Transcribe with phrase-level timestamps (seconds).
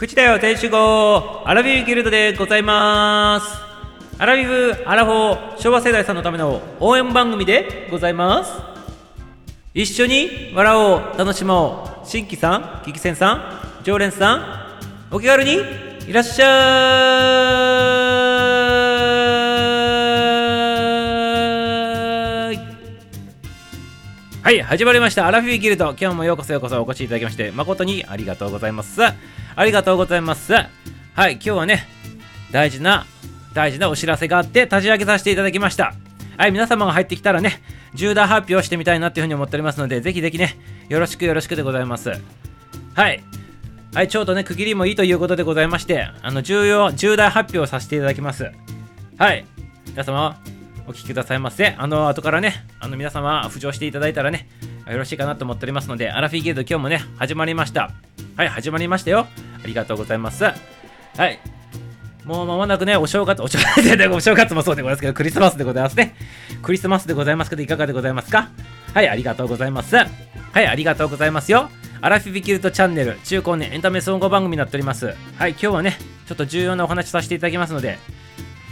[0.00, 1.42] 口だよ天守号。
[1.44, 3.54] アラビブギルドでございます。
[4.18, 8.50] アラビブアラフォー昭和世代さんのための応援番組でございます。
[9.74, 12.06] 一緒に笑おう楽しもう。
[12.08, 15.58] 新規さん聞き戦さん常連さんお気軽に
[16.08, 17.99] いらっしゃい。
[24.42, 25.26] はい始まりました。
[25.26, 25.90] アラフィビギルド。
[25.90, 29.02] 今日もようこそようこそお越しいただきまして誠にありがとうございます。
[29.02, 29.14] あ
[29.64, 30.54] りがとうございます。
[30.54, 30.68] は
[31.28, 31.86] い今日はね
[32.50, 33.04] 大事な
[33.52, 35.94] 大事なお知らせがあって立ち上げさせていただきました。
[36.38, 37.62] はい皆様が入ってきたらね
[37.92, 40.56] 重大発表してみたいなっていうふうに思っておりますのでぜひぜひね
[40.88, 42.10] よろしくよろしくでございます。
[42.94, 43.22] はい。
[43.94, 48.52] はい、ちょうどね、区切りもいいということでございまして、あの、重要、重大発表させていただきます。
[49.18, 49.44] はい。
[49.88, 50.40] 皆様、
[50.90, 51.76] お聞きくださいませ。
[51.78, 54.48] あの、後からね、あの、皆様、浮上していただいたらね、
[54.90, 57.92] よろしいかなと思っておりますので、アラフィーギルド今日もね、始まりました。
[58.36, 59.28] はい、始まりましたよ。
[59.62, 60.42] ありがとうございます。
[60.42, 60.52] は
[61.26, 61.38] い。
[62.24, 66.16] もう間もなくね、お正月、お正月で、 お正月もそうでございますけど、クリスマスでございますね。
[66.60, 68.48] クリスマスでございますけど、いかがでございますか？
[68.92, 69.94] はい、ありがとうございます。
[69.94, 70.04] は
[70.56, 71.70] い、ありがとうございますよ。
[72.00, 75.14] アラフィビキルトチャンネル中高年エンタメ総合番組になっております。
[75.38, 77.98] はい、今日はね、ちょっと重要なお話させていただきますので、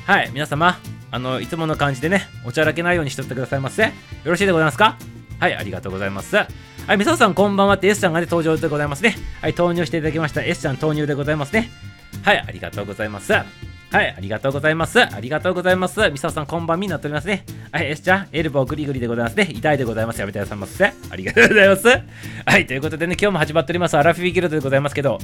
[0.06, 0.78] はい、皆様、
[1.10, 3.84] あの、いつもの感じでね、おちゃらけないようにしておってくださいませ。
[3.84, 3.90] よ
[4.24, 4.96] ろしいでございますか？
[5.38, 6.36] はい、ありがとうございます。
[6.36, 6.46] は
[6.94, 9.16] い、みささんこんばんはって S ちゃんがね、登場でございますね。
[9.40, 11.70] はい、投入していただきました S ちゃん投入でございますね。
[12.22, 13.32] はい、ありがとうございます。
[13.32, 13.42] は
[14.02, 15.00] い、ありがとうございます。
[15.00, 16.10] ありがとうございます。
[16.10, 17.46] みささん、こんばんみになっておりますね。
[17.72, 19.48] はい、S ちゃん、エルボーグリグリでございますね。
[19.50, 20.20] 痛いでございます。
[20.20, 20.84] やめてくださいませ。
[20.84, 21.88] ありがとうございます。
[21.88, 25.18] はい、ということでね、今日も始まっております、アラフィビギルドでございますけど、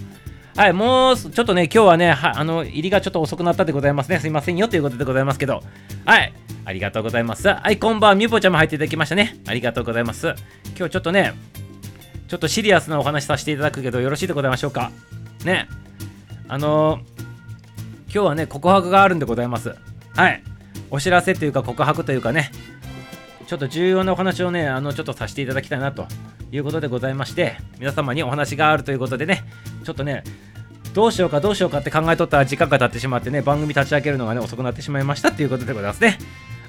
[0.57, 4.21] はい、もう、ちょっとね、今日はね、はあの、入りがちょっと遅くなったでございますね。
[4.21, 5.65] すいませんよということでございますけど、
[6.05, 6.33] はい、
[6.65, 7.49] ありがとうございます。
[7.49, 9.37] はい、こんばんは、みぽちゃんも入っていただきましたね。
[9.49, 10.33] ありがとうございます。
[10.77, 11.35] 今日ちょっとね、
[12.29, 14.93] ちょっとシリアスなお話させていただくけど、よろしいでございましょうか？
[15.45, 15.69] ね、
[16.47, 17.01] あの
[18.05, 19.75] 今日はね、告白があるんでございます。
[20.15, 20.41] はい。
[20.91, 22.53] お知らせというか告白というかね、
[23.47, 26.07] ちょっと重要なお話をね、あの、ちょっとさせていただきたいなと
[26.51, 29.45] いうことでございまして、皆様にお話があるということでね、
[29.85, 30.25] ちょっとね、
[30.93, 36.19] どうしようかどうしようかって考えとったら時間が経ってしまってね、番組立ち上げるのがね、遅くなってしまいましたっていうことでございますね。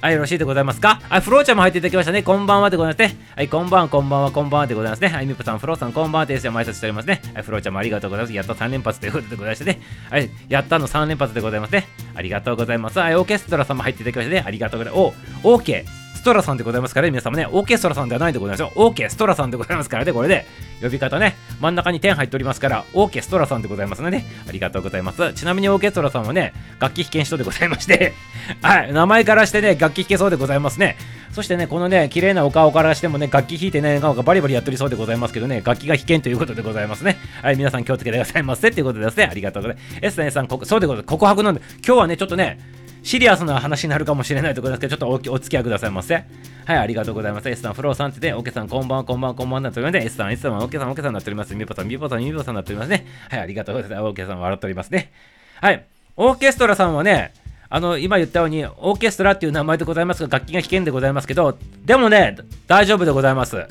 [0.02, 1.00] はい、よろしいでございますか？
[1.08, 2.22] はい、フローちゃんも入っていただきましたね。
[2.22, 3.16] こんばんはでございますね。
[3.34, 5.08] はい、こんばんは、こんばんは、こんばんはでございますね。
[5.08, 6.52] はい、みぽさん、フローさん、こんばんはですよ。
[6.52, 7.22] 挨拶しておりますね。
[7.34, 8.34] はい、フローちゃんもありがとうございます。
[8.34, 9.80] やっと3連発ということでございましてね。
[10.10, 11.86] はい、やったの3連発でございますね。
[12.14, 12.98] ありがとうございます。
[12.98, 14.44] はい、オーケストラさんも入っていただきましたね。
[14.46, 15.46] ありがとうございます。
[15.46, 16.05] お、オーケー。
[16.26, 18.72] ストラさんでございますからね、皆様ね、オーケストラさんではないでございますよ。
[18.74, 20.44] オーケストラさんでございますからね、これで、
[20.82, 25.32] 呼び方ね、真ん中に点入っておりますから、オーケストラさんでございますので、ね、ありがとうございます。
[25.34, 28.12] ちなみにオーケストラさんはね、楽器弾けん人でございまして、
[28.60, 30.96] はい、名前からしてね、楽器弾けそうでございますね。
[31.30, 37.18] そしてね、このね、綺麗なお顔からしてもね、楽器弾いてね、なんかバリバリやってるそうでございますけどね、楽器が弾けんということでございますね。
[37.40, 39.28] はい、皆さん気をつけてくださいませっていうことでですね。
[39.30, 40.20] ありがとうございます。
[40.20, 41.06] S さん、こそうでございます。
[41.06, 42.58] 告白なんで、今日はね、ちょっとね、
[43.06, 46.24] シリアスな話になるかもしれないところですけど、ちょっとおお付き合いくださいませ。
[46.64, 47.48] はい、ありがとうございます。
[47.48, 50.06] S さん、フローさんってね、オケさん、こんばんは、こんばんは、こんばんはなっておりますね。
[50.06, 51.54] S さん、S さん、オケさん、オケさんになっております。
[51.54, 53.06] みぽさん、みぽさん、みぽさんになっておりますね。
[53.30, 54.02] はい、ありがとうございます。
[54.02, 55.12] オケさん、笑っておりますね。
[55.60, 55.84] はい、
[56.16, 57.32] オーケストラさんはね、
[57.68, 63.68] あの、今言ったように、オーケストラっていう名前でございますが、楽器が危険でございますけど、でもね、大丈夫でございます。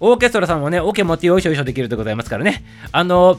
[0.00, 2.64] オーケストラさんもね、オケ持ってよいしょよいしょできるでございますからね。
[2.90, 3.38] あの、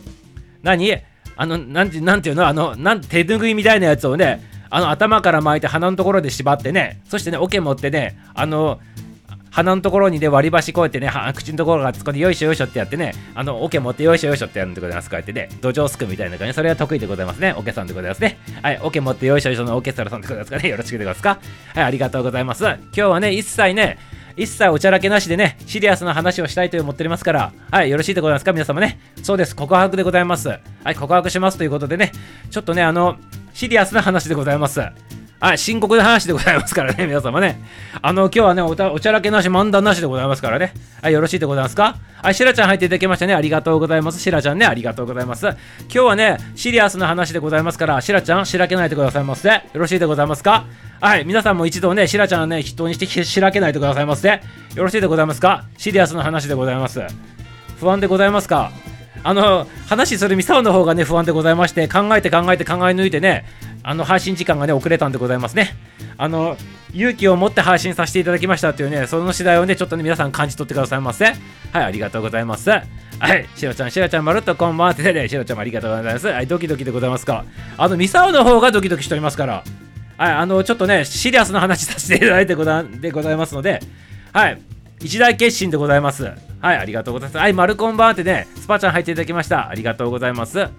[0.63, 1.01] 何？
[1.35, 2.47] あの、なんて、なんていうの？
[2.47, 8.79] あの、なん手ぬぐいみたいなやつをね、あの頭から巻いて鼻のところで縛ってね、そしてね、桶持ってね、あの、
[9.49, 15.09] 鼻のところにね、割り箸こうやってね、口のところが突っ込んでよいしょよいしょってやってね、あの、桶持ってよいしょよいしょってやるんでございます。
[15.09, 17.55] こうやってね、土壌すくみたいな感じ、それは得意でございますね。
[17.57, 18.37] 桶さんでございますね。
[18.61, 20.69] はい、桶持ってよいしょよいしょのオーケストラさんでございますかね。
[20.69, 21.39] よろしくでございますか？
[21.73, 22.63] はい、ありがとうございます。
[22.63, 23.97] 今日はね、一切ね、
[24.35, 28.99] 一切おちゃらけなしでね、シリアスな話をしたいと思っておりますから、はい、よろしいでございますか、皆様ね。
[29.23, 30.49] そうです、告白でございます。
[30.49, 30.59] は
[30.91, 32.11] い、告白しますということでね、
[32.51, 33.17] ちょっとね、あの、
[33.57, 34.79] シリアスな話でございます。
[35.39, 37.59] はい、深刻な話でございますからね、 皆様ね。
[38.03, 40.73] あの、今日はねおた、おちゃらけなし、漫談なしでございますからね。
[41.01, 41.95] はい、よろしいでございますか？
[42.21, 43.33] はい、シラちゃん入っていただきましたね。
[43.33, 44.19] ありがとうございます。
[44.19, 45.47] シラちゃんね、ありがとうございます。
[45.47, 45.55] 今
[45.89, 49.49] 日はね、シリアスな話でございますから、シラちゃん、しらけないでくださいませ。
[49.49, 50.65] よろしいでございますか？
[51.01, 54.29] はい、皆さんも一度ね、シラちゃんをね、人にしてしらけないでくださいませ。
[54.29, 55.63] よろしいでございますか？
[55.79, 57.01] シリアスな話でございます。
[57.79, 58.69] 不安でございますか？
[59.23, 63.45] あの、話するミサオの方がね、不安でございまして、考えて考えて考え抜いてね、
[63.83, 65.75] あの、配信時間がね、遅れたんでございますね。
[66.17, 66.57] あの、
[66.93, 71.25] 勇気を持って配信させていただきましたっていうね、その次第をね、ちょっとね、皆さん感じ取ってくださいませ。
[71.25, 71.35] はい、
[71.75, 72.69] ありがとうございます。
[72.69, 72.81] は
[73.35, 76.27] い、しろちゃん、しろちゃん、まるっとこんばんはってね、しろちゃんもありがとうございます。
[76.27, 77.45] はい、ドキドキでございますか。
[77.77, 79.63] あの、ミサオの方がドキドキしておりますから、
[80.17, 83.79] はい、あの、ちょっとね、シリアスな話させていただいてござでございますので、
[84.33, 84.59] はい、
[84.99, 86.23] 一大決心でございます。
[86.59, 87.37] はい、ありがとうございます。
[87.37, 89.69] はい、マルコンバーンってね、スパちゃん入っていただきました。
[89.69, 90.57] ありがとうございます。
[90.59, 90.69] は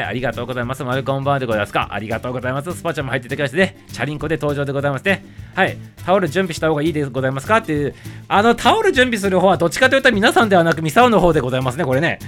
[0.00, 0.82] い、ありがとうございます。
[0.82, 1.88] マルコンバーでございますか？
[1.90, 2.72] ありがとうございます。
[2.72, 3.84] スパちゃんも入っててくださいね。
[3.92, 5.24] チャリンコで登場でございますね。
[5.54, 7.58] はい、タオル準備した方がいいでございますか？
[7.58, 7.94] っていう、
[8.28, 12.18] あの、タオル準備する方はどっちかというと皆さんではなくミサオの方でございますね、これね。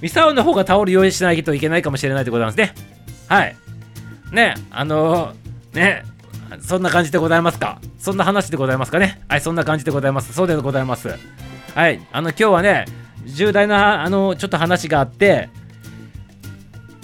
[0.00, 2.74] ミサオの方がタオル用意しないといけないかもしれないでございますね。
[3.28, 3.56] はい。
[4.30, 6.04] ね、あのー、ね、
[6.60, 7.80] そんな感じでございますか？
[7.98, 9.22] そんな話でございますかね？
[9.28, 10.32] はい、そんな感じでございます。
[10.32, 11.08] そうでございます。
[11.74, 12.86] はい、あの、今日はね、
[13.24, 15.48] 重大な、あの、ちょっと話があって、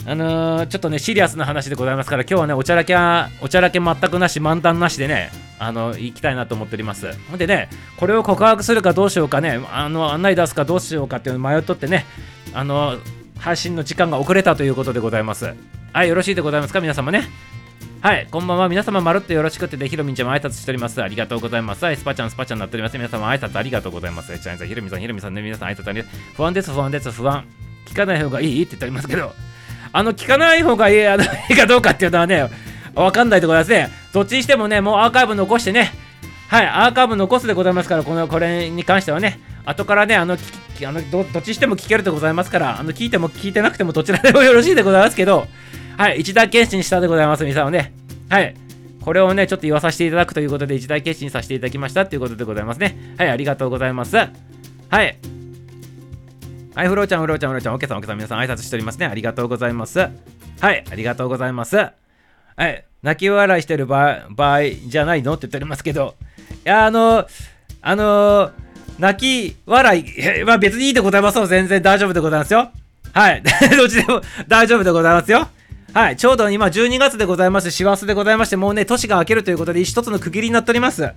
[0.04, 2.96] あのーちょっとね、シリアスな話でございますから、今日はね、おちゃらけ、
[3.40, 7.12] おちゃらけ全くなし、漫談なしでね、あの、行きたいなと思っております。
[7.30, 7.68] ほんでね、
[7.98, 12.04] これを告白するかどうしようかね、あの、案内出すかどうしようかっていうのを迷っとってね、
[12.52, 12.96] あの、
[13.38, 15.54] 配信の時間が遅れたということでございます。
[15.92, 17.28] はい、よろしいでございますか、皆様ね。
[18.02, 18.68] はい、こんばんは。
[18.68, 21.00] 皆様、まるっとよろしくってで、ひろみんちゃんも挨拶しております。
[21.00, 21.84] ありがとうございます。
[21.84, 22.98] はい、スパちゃん、スパちゃんになっております。
[22.98, 24.36] 皆様、挨拶ありがとうございます。
[24.40, 26.20] ちゃんさん、ひろみさん、ひろみさんね、皆さん、挨拶ありがとう。
[26.34, 27.44] 不安です、不安です、 不安。
[27.86, 29.32] 聞かない方がいいって言っておりますけど、
[29.92, 32.50] あの、聞かない方がいいあのいいかどうかっていうのはね、
[32.96, 33.88] わかんないところですね。
[34.12, 35.92] どっちにしてもね、もうアーカイブ残してね、
[36.48, 45.46] はい、アーカイブ残すでございますから、この、これに関してはね、後からね、あの、あのどどっちにしても聞けるでございますから、あの、聞いても聞いてなくてもどちらでもよろしいでございますけど、
[45.96, 47.92] はい、一大決心したでございます、皆さんはね。
[48.28, 48.54] はい。
[49.02, 53.14] これをね、ちょっと言わさせていただくということで、一大決心させていただきましたということでございますね。
[53.18, 54.16] はい、ありがとうございます。
[54.16, 54.24] は
[55.02, 55.18] い。
[56.74, 59.06] はい、フローちゃん、フローちゃん、フローちゃん、オケさん、オケさん、皆さん挨拶しておりますね。
[59.06, 59.98] ありがとうございます。
[59.98, 61.76] はい、ありがとうございます。
[61.76, 61.92] は
[62.58, 66.14] い、泣き笑いしてる場合場合じゃないのって言っておりますけど、
[66.64, 67.26] いや、あの、
[67.82, 68.52] あの、
[68.98, 71.46] 泣き笑いは別にいいでございますよ。
[71.46, 72.70] 全然大丈夫でございますよ。
[73.12, 73.42] はい、
[73.76, 75.48] どっちでも大丈夫でございますよ。
[75.94, 77.70] はい、ちょうど今12月でございます。
[77.70, 81.12] 師走でございまして、もうね、年が明けるということで、一つの区切りになっております。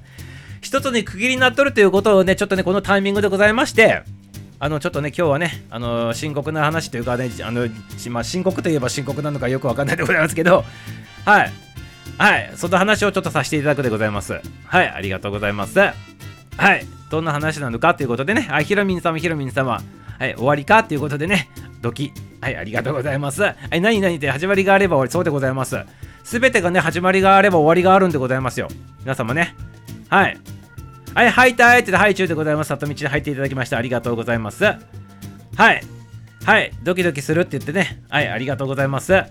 [0.60, 4.04] 一つに区切りになっとるということをね、ちょっとね、このタイミングでございまして、
[4.60, 7.70] あの、ちょっとね、今日はね、あの深刻な話というかね、あの、
[8.10, 10.66] まあ、深刻といえば深刻なのかよくわかんないでございますけど、
[11.24, 11.54] はい。
[12.18, 14.42] はい、その話をちょっとさせていただくでございます。
[14.66, 15.80] はい、ありがとうございます。
[15.80, 15.94] は
[16.76, 19.82] い、どんな話なのかということでね、はい、ひろみん様、ひろみん様、
[20.20, 21.50] はい、終わりかということでね、
[21.86, 22.12] ドキ。
[22.42, 23.44] はい、ありがとうございます。
[23.44, 25.78] はい、何々って始まりがあれば終わり、そうでございます。
[26.24, 28.68] すべてがね、始まりがあれば終わりがあるんでございますよ。
[29.02, 29.56] 皆様ね。
[30.10, 30.38] はい。
[31.14, 32.68] はい、はいたいって、はい、中でございます。
[32.70, 34.64] 里道に入っていただきまして、ありがとうございます。
[34.64, 34.74] は
[35.72, 35.82] い。
[36.44, 39.14] はい、ドキドキするって言ってね、はい、ありがとうございます。
[39.14, 39.26] は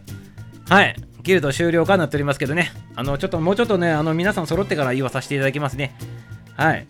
[0.82, 5.96] い、ギルド終了かなっておりますけどね、あの、ちょっともうちょっとね、あの、皆さん揃ってから言わさせていただきますね。
[6.56, 6.86] はい。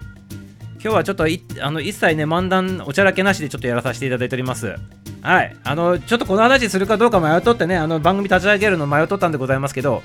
[0.85, 1.25] 今日はちょっと
[1.63, 4.77] あの一切ね、漫談おちゃらけなしでちょっとやらさせていただいております。
[5.25, 5.57] はい。
[5.65, 10.03] あの、ちょっとこの話するかどうか迷っとってね、あの、番組立ち上げるの迷っとったんでございますけど、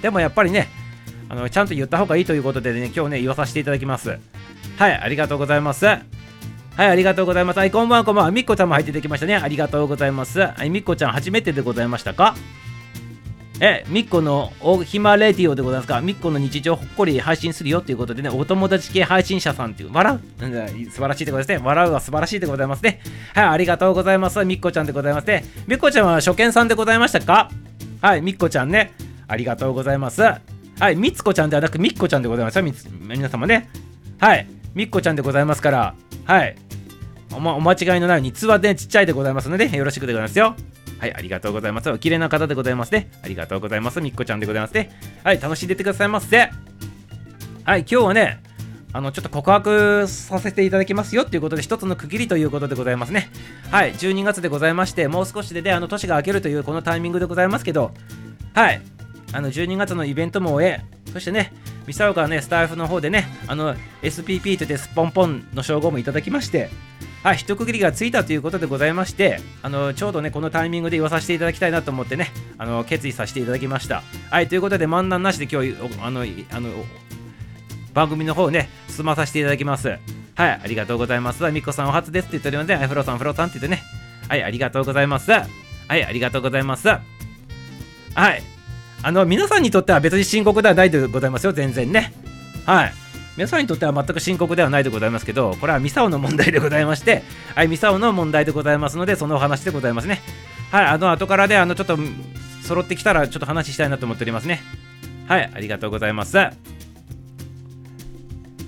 [0.00, 0.68] でもやっぱりね、
[1.28, 4.18] あの、ちゃんと言った方がいいということでね、今日ね、言わさせていただきます。
[4.78, 5.84] はい、ありがとうございます。
[5.84, 6.00] はい、
[6.78, 7.58] ありがとうございます。
[7.58, 8.30] はい、こんばんは、こんばんは。
[8.30, 9.36] みっこちゃんも入っていただきましたね。
[9.36, 10.40] ありがとうございます。
[10.40, 12.34] はい、みっこちゃん、初めてでございましたか？
[13.64, 16.00] え、みっこのおひまレディオでございますか？
[16.00, 21.66] みっこの日常ほっこり配信するよということでね、お友達系配信者さんっていう、笑ううん素晴らしいでございますね。
[21.68, 23.00] 笑うは素晴らしいでございますね。
[23.36, 24.44] はい、ありがとうございます。
[24.44, 25.44] みっこちゃんでございますね。
[25.68, 27.52] みっこちゃんは初見さんでございましたか？
[28.00, 28.94] はい、みっこちゃんね。
[29.28, 30.22] ありがとうございます。
[30.22, 30.40] は
[30.90, 32.64] い、みつこちゃんではなくみっこちゃんでございますよ。
[32.64, 33.70] みつ皆様ね。
[34.18, 35.94] はい、みっこちゃんでございますから、
[36.24, 36.56] はい。
[37.32, 40.56] お,、お間違いのないように、つはね、ちっちゃいでございますので、よろしくでございますよ。
[41.02, 41.90] はい、ありがとうございます。
[41.90, 43.10] お綺麗な方でございますね。
[43.24, 44.00] ありがとうございます。
[44.00, 44.88] みっこちゃんでございますね。
[45.24, 46.48] はい、楽しんでってくださいませ。
[47.64, 48.40] はい、今日はね、
[48.92, 53.30] あの、ちょっと告白させていただきますよっていうことで、一つの区切りということでございますね。
[53.72, 57.90] はい、12月でございまして、もう少しでね、あの、年が明けるというこのタイミングでございますけど、
[58.54, 58.80] はい、
[59.32, 60.82] あの、12月のイベントも終え、
[61.12, 61.52] そしてね、
[61.88, 66.70] ミサオからね、スタイフの方でね、あの、SPP と言ってスポンポンの称号もいただきまして、
[67.22, 74.02] はい、一区切りがついたということでございまして、あの、ちょうどね、このタイミングで言わさせていただきたいなと思ってね、あの、決意させていただきました。
[74.30, 76.70] はい、ということで、漫談なしで今日、あの、あの、
[77.94, 79.88] 番組の方ね、進まさせていただきます。
[79.88, 79.98] はい、
[80.38, 81.48] ありがとうございます。
[81.50, 82.74] みっこさんお初ですって言っておりますね。
[82.74, 83.82] はい、フロさん、フロさんって言ってね。
[84.28, 85.30] はい、ありがとうございます。
[85.30, 85.46] は
[85.90, 86.88] い、ありがとうございます。
[86.88, 87.00] は
[88.30, 88.42] い。
[89.04, 92.12] あの、皆さんにとっては別に深刻ではないでございますよ、全然ね。
[92.66, 92.92] はい。
[93.36, 97.22] 皆さんにとっては全く深刻ではないでございますけど、これはミサオの問題でございまして、
[97.54, 100.20] はい、ミサオの問題でございますので、そのお話でございますね。
[100.70, 101.98] はい、あの、後からで、あの、ちょっと、
[102.62, 104.60] 揃ってきたら、ちょっと話したいなと思っておりますね。
[105.26, 106.36] はい、ありがとうございます。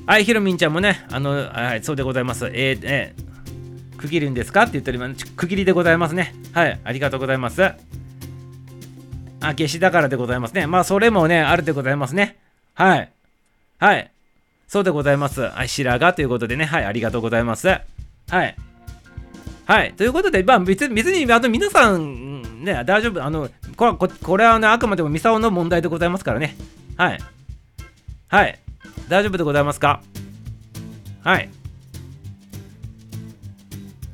[0.06, 2.46] はい、ひろみんちゃんもね、あの、はい、そうでございます。
[2.46, 5.26] えー、えー、区切るんですかって言っております。
[5.32, 6.34] 区切りでございますね。
[6.52, 7.62] はい、ありがとうございます。
[7.62, 7.76] あ、
[9.40, 10.66] 夏至だからでございますね。
[10.66, 12.38] まあ、それもね、あるでございますね。
[12.74, 13.10] はい。
[13.78, 14.10] はい。
[14.74, 15.40] そうでございます。
[15.40, 17.68] はい、白髪ということでね、はい、ありがとうございます。
[17.68, 17.78] は
[18.44, 18.56] い。
[19.66, 19.94] はい。
[19.94, 26.56] ということで、まあ、別に、別に、あの、皆さん、ね、大丈夫、あの、これここれは、ね、あくまでもミサオの問題でございますからね。
[26.96, 27.20] はい。
[28.26, 28.58] はい。
[29.06, 30.02] 大丈夫でございますか？
[31.22, 31.48] はい。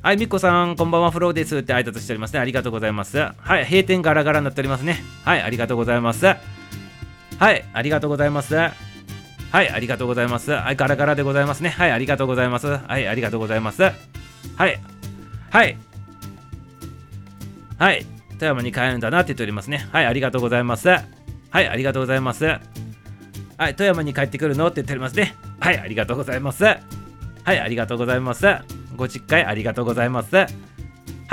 [0.03, 2.39] はい、みっこさん、こんばんは、フローですって挨拶しておりますね。
[2.39, 3.17] ありがとうございます。
[3.17, 5.03] はい、閉店ガラガラになっておりますね。
[5.25, 6.23] はい、ありがとうございます。
[6.23, 6.35] は
[7.51, 8.55] い、ありがとうございます。
[9.51, 10.51] はい、ありがとうございます。
[10.51, 11.69] はい、ガラガラでございますね。
[11.69, 12.67] はい、ありがとうございます。
[12.67, 13.83] はい、ありがとうございます。
[13.83, 14.79] はい、
[15.49, 15.77] はい、
[17.77, 18.05] はい、
[18.39, 19.87] 富山に帰るんだなって言っておりますね。
[19.91, 20.87] はい、ありがとうございます。
[20.87, 21.01] は
[21.53, 22.45] い、ありがとうございます。
[22.45, 22.59] は
[23.69, 24.67] い、富山に帰ってくるの？
[24.67, 25.35] って言っておりますね。
[25.59, 26.63] はい、ありがとうございます。
[26.63, 26.79] は
[27.47, 28.47] い、ありがとうございます。
[28.95, 30.35] ご実家ありがとうございます。
[30.35, 30.45] は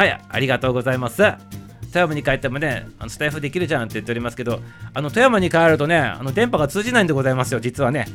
[0.05, 1.23] い、ありがとうございます。
[1.93, 4.61] 富山に帰ってもね、あのスタイフできるじゃんって言っておりますけど、
[4.95, 8.07] あの富山に帰るとね、あの電波が通じないんでございますよ、実はね。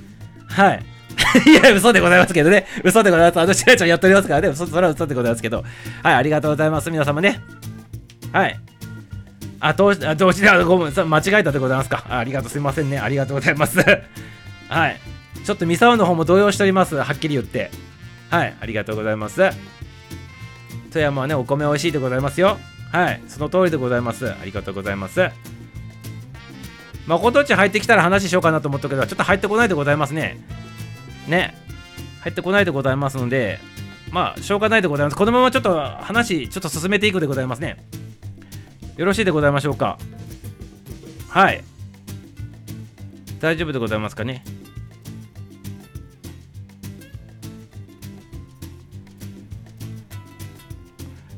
[0.47, 0.85] はい。
[1.45, 2.65] いや、嘘でございますけどね。
[2.83, 3.39] 嘘でございます。
[3.39, 4.55] あの、しらちゃんやっておりますからね。
[4.55, 5.63] そそれは嘘でございますけど。
[6.03, 6.89] はい、ありがとうございます。
[6.91, 7.41] 皆様ね。
[8.31, 8.59] はい。
[9.59, 12.03] あ、同時、同時で、ごめん、間違えたでございますか。
[12.09, 12.99] あありがとう、すいませんね。
[12.99, 13.79] ありがとうございます。
[14.69, 14.99] はい。
[15.43, 16.95] ちょっと三沢の方も動揺しております。
[16.95, 17.71] はっきり言って。
[18.29, 18.55] はい。
[18.59, 19.41] ありがとうございます。
[20.91, 22.57] 富山はね、お米美味しいでございますよ。
[22.93, 23.21] はい。
[23.27, 24.31] その通りでございます。
[24.31, 25.29] ありがとうございます。
[27.07, 30.39] 誠っち入ってきたら話しようかなと思ったけど、ちょっと入ってこないでございますね。
[31.27, 31.57] ね。
[32.21, 33.59] 入ってこないでございますので、
[34.12, 35.17] まあ、しょうがないでございます。
[35.17, 37.83] このままちょっと話、ちょっと進めていくでございますね。
[38.95, 39.97] よろしいでございましょうか？
[41.29, 41.63] はい
[43.39, 44.43] 大丈夫でございますかね？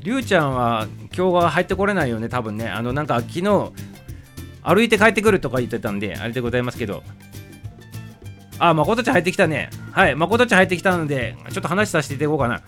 [0.02, 0.86] りゅうちゃんは
[1.16, 3.72] 今日は入ってこれないよね多分ねあのなんか昨日
[4.62, 7.02] 歩いて帰ってくるとか言ってたんであれでございますけど
[8.58, 9.70] あ、まことちゃん入ってきたね。
[9.92, 12.62] はい、まことちゃん入ってきたので、ちょっと話させていただこうかな。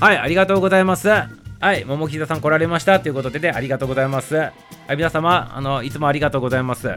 [0.00, 1.08] はい、ありがとうございます。
[1.08, 1.28] は
[1.74, 4.34] い、桃木座さん来られましたということで、ね、ありがとうございます。
[4.34, 4.52] は
[4.90, 6.88] い、皆様、あの、いつもありがとうございます。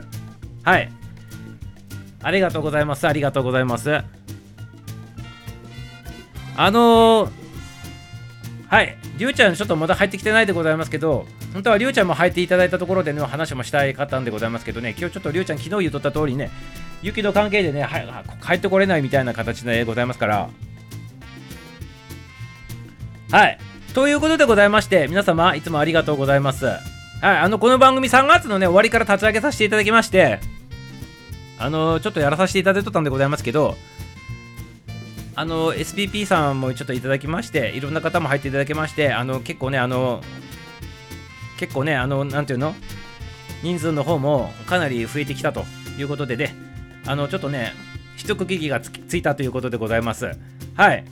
[0.64, 0.92] はい。
[2.22, 3.08] ありがとうございます。
[3.08, 4.02] ありがとうございます。
[6.60, 7.32] あのー、
[8.70, 16.52] はい、りゅうちゃん、ちょっとまだ入ってきてないでございますけど、本当はりゅうちゃんも入っていただいたところでの話もしたい方でございますけどね、今日ちょっとりゅうちゃん、昨日言っとった通りね、
[17.02, 20.50] 雪の関係でね、は帰ってこれないみたいな形でございますから、
[23.32, 23.58] はい。
[23.94, 26.66] ということでございまして、皆様、いつもありがとうございます。
[26.66, 26.80] は
[27.22, 30.40] い、あの、この番組3月のね、終わりから立ち上げさせていただきまして、
[31.58, 33.78] あの、ちょっとやらさせていただいとったんでございますけど、
[35.38, 40.22] あの、SPP さんもちょっといただきまして、いろんな方も入っていただきまして、あの、結構ね、あの、
[41.58, 42.76] 結構ね、あの、なんていうの？
[43.64, 45.64] 人数の方もかなり増えてきたと
[45.98, 46.56] いうことでね、
[47.06, 47.74] あの、ちょっとね、
[48.18, 50.32] 一区切りがついたということでございます。
[50.76, 51.06] はい。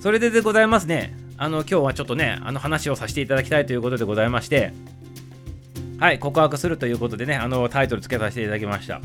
[0.00, 1.16] それででございますね。
[1.40, 4.72] あの今日はちょっとねあの話をさせていただきたいということでございまして
[6.00, 9.00] はい告白するということでねあのタイトルつけさせていただきました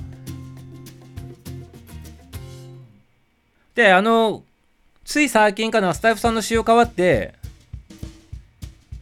[3.76, 4.44] であの
[5.04, 7.34] つい最近かなスタイフさんの仕様変わって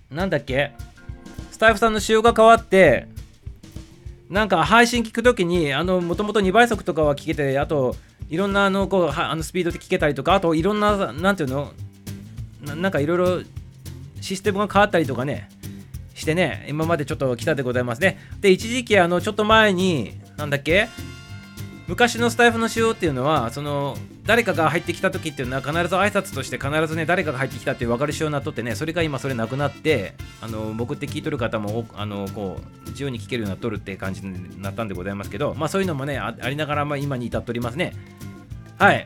[0.10, 0.72] なんだっけ？
[1.52, 3.08] スタイフさんの仕様が変わって
[4.30, 7.96] なんか配信聞くときにあのもともと2倍速とかは聞けてあと
[8.30, 11.74] いろんなあのこうあのスピードで聞けたりとかあといろんななんていうの？
[12.64, 13.42] なんかいろいろ
[14.22, 15.50] システムが変わったりとかね、
[16.14, 18.20] してね、今までちょっと来たでございますね。
[18.40, 20.88] で、一時期、あの、ちょっと前に、なんだっけ？
[21.88, 23.98] 昔のスタイフの仕様っていうのは、その、
[24.32, 37.92] 誰かが入ってきた時っていうのは必ず挨拶として必ずね、誰かが入ってきたって分かる仕様になっとってね、それが今それなくなって、あの、僕って聞いとる方も、あの、こう、自由に聞けるようになっとるって感じになったんでございますけど、まあそういうのもね、ありながら、ま今に至っておりますね。
[38.80, 39.06] はい。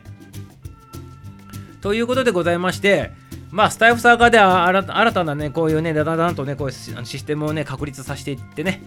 [1.80, 3.10] ということでございまして、
[3.50, 8.80] まあ、スタイフサーガーで新たなね、こういうね、だだだんとね、こういうシステムをね、確立させていってね、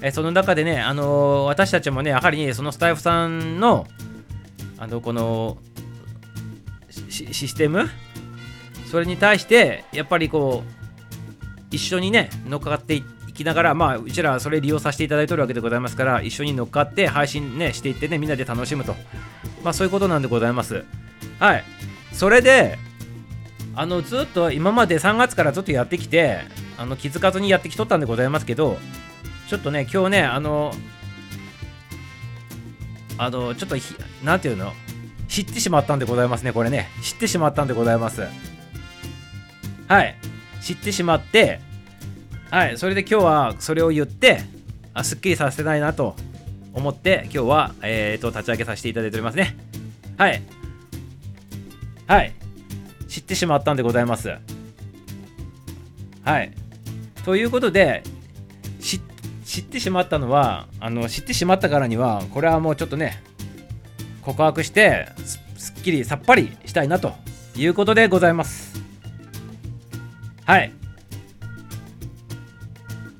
[0.00, 3.86] えその中でね、あのー、私たちもね、やはり、ね、そのスタイフさんの、
[4.76, 5.56] あの、この、
[7.14, 7.88] システム？
[8.90, 13.02] それに対して、やっぱりこう、一緒にね、乗っかってい
[13.32, 18.94] きながら、まあ、うちらそれ利用させていただいてるわけでございますから、一緒に乗っかって配信ね、していってね、みんなで楽しむと。
[19.62, 20.84] まあ、そういうことなんでございます。
[21.38, 21.64] はい。
[22.12, 22.78] それで、
[23.76, 26.42] あのずっと今まで3月からずっとやってきて
[26.78, 28.78] あの気づかずにやってきとったんでございますけど
[29.48, 30.72] ちょっとね今日ねあの
[33.18, 33.74] あのちょっと
[34.22, 34.72] 何ていうの？
[35.34, 36.88] 知ってしまったんでございますねこれね。
[37.02, 38.22] 知ってしまったんでございます。
[39.88, 40.14] はい。
[40.62, 41.58] 知ってしまって
[42.52, 42.78] はい。
[42.78, 44.42] それで今日はそれを言って
[44.92, 46.14] あすっきりさせないなと
[46.72, 49.56] 思って今日はえっ、ー、と立ち上げさせていただいておりますね。
[50.18, 50.40] はい。
[52.06, 52.32] はい。
[53.08, 54.38] 知ってしまったんでございます。
[56.22, 56.52] はい。
[57.24, 58.04] ということで、
[59.44, 63.20] 知ってしまったのはあの知ってしまったからにはこれはもうちょっとね
[64.24, 65.08] 告白して
[65.56, 67.14] すっきりさっぱりしたいなと
[67.56, 68.80] いうことでございます。
[70.46, 70.72] はい。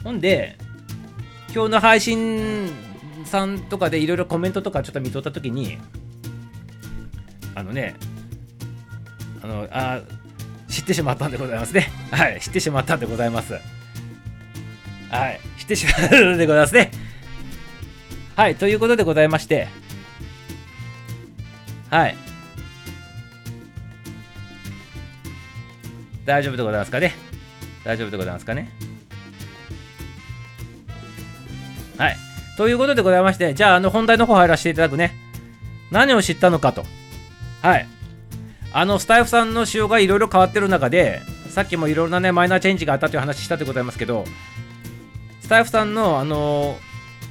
[0.02, 0.58] ほんで
[1.54, 2.70] 今日の配信
[3.24, 5.78] さんとかでいろいろコメントとかちょっと見とった時に
[7.54, 7.94] あのね
[9.42, 10.00] あのあ
[10.68, 11.88] 知ってしまったんでございますね。
[12.10, 13.54] はい知ってしまったんでございます。
[15.10, 16.90] はい知ってしまったんでございますね。
[18.36, 19.68] はいということでございまして
[21.94, 22.16] はい
[26.24, 27.14] 大丈夫でございますかね？
[27.84, 28.68] 大丈夫でございますかね？
[31.96, 32.16] はい。
[32.56, 35.14] ということでございまして、じゃあ、あの、本題の方入らせていただくね。
[35.92, 36.84] 何を知ったのかと。
[37.62, 37.86] はい。
[38.72, 41.20] あの、スタイフさんの仕様がいろいろ変わってる中で、
[41.50, 44.24] さっきもいろいろなね、マイナーチェンジがあったという話したでございますけど、
[45.42, 46.76] スタイフさんの、あの、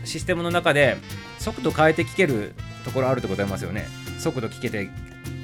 [0.05, 0.97] システムの中で、
[1.39, 2.53] 速度変えて聞ける
[2.85, 3.87] ところあるでございますよね。
[4.23, 4.89] 速度聞けて、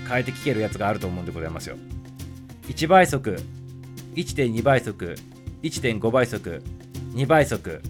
[0.08, 1.78] 変えて聞けるやつがあると思うんでございますよ。
[2.68, 3.40] 1倍速、
[4.16, 5.16] 1.2倍速、
[5.62, 6.64] 1.5倍速、
[7.14, 7.82] 2倍速、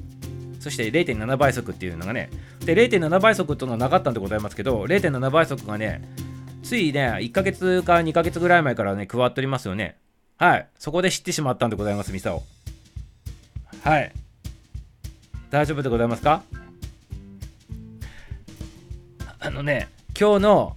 [0.60, 2.30] そして0.7倍速っていうのがね、
[2.66, 6.02] で、0.7倍速っていうのはなかったんでございますけど、0.7倍速がね、
[6.64, 9.98] ついね、1ヶ月か2ヶ月ぐらい前からね、加わっておりますよね。
[10.38, 10.68] はい。
[10.78, 12.44] そこで知ってしまったんでございます、ミサを。
[13.84, 14.12] はい。
[15.50, 16.44] 大丈夫でございますか？
[19.40, 19.88] あのね、
[20.20, 20.76] 今日の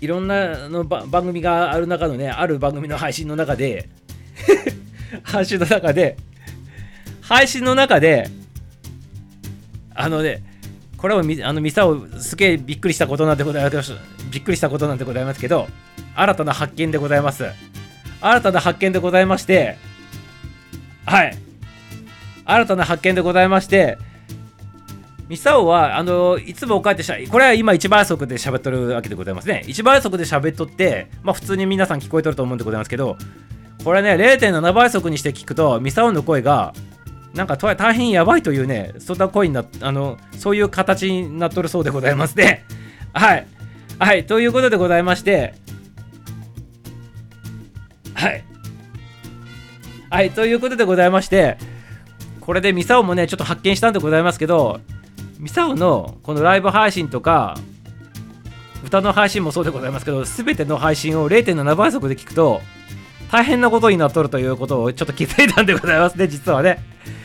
[0.00, 3.88] いろんなの番組がある中のね、ある番組の配信の中で
[5.22, 6.16] 配信の中で
[7.22, 8.30] 配信の中で、
[9.94, 10.42] あのね、
[10.96, 13.92] これはあのミサをすげえびっくりしたことなんでございます
[14.30, 15.66] びっくりしたことなんでございますけど、
[16.14, 17.44] 新たな発見でございます。
[18.20, 19.76] 新たな発見でございまして、
[21.04, 21.36] はい。
[22.44, 23.98] 新たな発見でございまして、
[25.28, 29.64] ミサオは、あの、いつもこうやってしゃ、これは今1倍速で喋っとるわけでございますね。
[29.66, 33.16] 1倍速で喋っとって、まあ普通に皆さん聞こえとると思うんでございますけど、
[33.82, 36.74] これね、0.7倍速にして聞くと、ミサオの声が、
[37.34, 42.64] なんか大変やばいというね、そんな声になあの、そういう形になっとるそうでございますね。
[43.12, 43.46] はい。
[43.98, 45.54] はい、ということでございまして、
[48.14, 48.44] はい。
[50.08, 51.58] はい、ということでございまして、
[52.40, 54.80] これでミサオもね、ちょっと発見したんでございますけど、
[55.38, 57.56] ミサオのこのライブ配信とか、
[58.84, 62.60] 歌の配信もそうでございますけど、すべての配信を0.7倍速で聞くと、
[63.30, 66.82] 大変なことになっとるということをちょっと気づいたんでございますね、 実はね。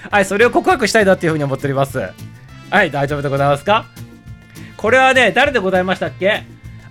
[0.09, 1.99] はい、それを告白したいなっていうふうに思っております。
[2.69, 3.85] はい、大丈夫でございますか？
[4.77, 6.43] これはね、誰でございましたっけ？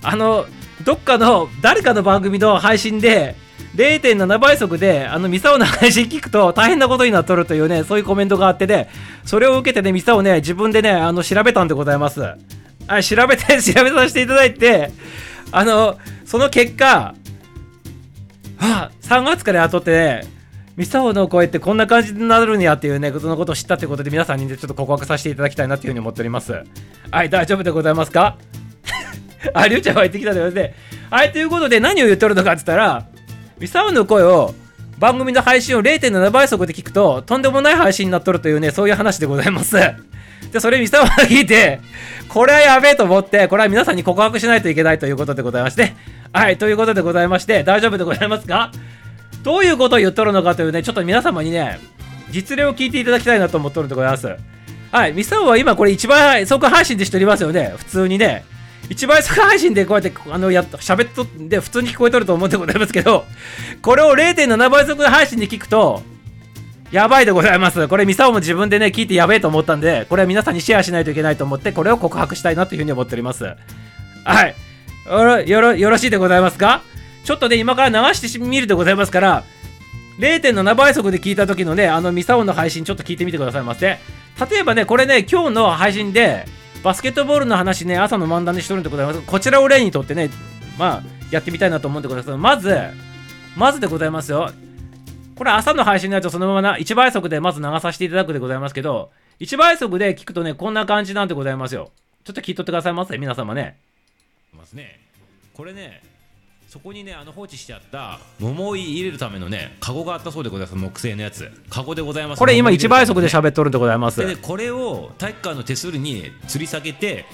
[0.02, 0.46] あの、
[0.84, 3.34] どっかの、誰かの番組の配信で、
[3.74, 8.88] 0.7倍速で、あの、ミサオの配信聞くと大変なことになっとるというね、そういうコメントがあってね、
[9.24, 12.20] それを受けてね、ミサオね、自分でね、あの、調べたんでございます。
[12.20, 14.90] はい、調べて、 調べさせていただいて、
[15.52, 17.14] あの、その結果、
[18.58, 20.40] あ、3月から雇ってね、
[20.76, 26.64] ミサオの声ってこんな感じになるんやっていうね、そのことを知ったということで皆さんにねちょっと告白させていただきたいなっていうふうに思っております。
[27.10, 28.38] はい、大丈夫でございますか？
[29.52, 30.74] あ、りゅうちゃん入ってきたということで、
[31.10, 33.06] はい、ということで何を言っとるのかって言ったら、
[33.60, 34.54] ミサオの声を
[34.98, 39.76] 番組の配信を0.7倍速で聞くと、とんでもない配信になっとるというね、そういう話でございます。
[40.50, 41.80] で、それミサオが聞いて、
[42.28, 45.94] これはやべえと思って、これは皆さんに告白しないといけないということでございまして、
[46.32, 48.72] はい、ということでございまして、大丈夫でございますか？
[49.42, 51.78] どういうことを言っとるのかというね、ちょっと皆様にね、
[52.30, 54.36] 実例を聞いていただきたいなと思っとるんでございます。
[54.90, 58.44] はい、ミサオは今これ一倍速配信でしておりますよね、普通にね。
[58.90, 63.24] 一倍速配信でこうやって、あの、やっと、喋っとって普通に聞こえとると思うんでございますけど、
[63.80, 66.02] これを0.7倍速配信で聞くと、
[66.90, 67.86] やばいでございます。
[67.86, 73.44] これ、ミサオも自分でね、聞いてやべえと思ったんで、これは皆さんにシェアしないといけないと思って、これを告白したいなというふうに思っております。
[74.24, 74.54] はい。
[75.48, 76.82] よろ、よろしいでございますか？
[77.24, 79.44] ちょっとね、今から流してみるでございますから、
[80.18, 83.86] 0.7倍速で聞いた時のね、あのミサオの配信ちょっと聞いてみてくださいませ。
[84.50, 86.44] 例えばね、これね、今日の配信で、
[86.82, 89.20] バスケットボールの話ね、朝の漫談でしとるんでございます。
[89.22, 90.30] こちらを例にとってね、
[90.78, 92.36] まあ、やってみたいなと思うんでございます。
[92.36, 92.78] まず、
[93.56, 94.50] まずでございますよ。
[95.36, 101.90] これ朝の配信のやつをそのままな1倍速でまず流させていただくでございますけど、1倍速で聞くとね、こんな感じなんでございますよ。
[102.24, 103.78] ちょっと聞いとってくださいませ、皆様ね。
[104.56, 105.00] ますね。
[105.54, 106.02] これね、
[106.70, 111.50] そこにねあの放置してあった桃を入れるためのねカゴがあったそうでございます木製のやつ。
[111.68, 112.38] カゴでございます。
[112.38, 114.24] これ今1倍速で喋っとるんでございます。
[114.24, 117.24] でこれを体育館の手すりに吊り下げて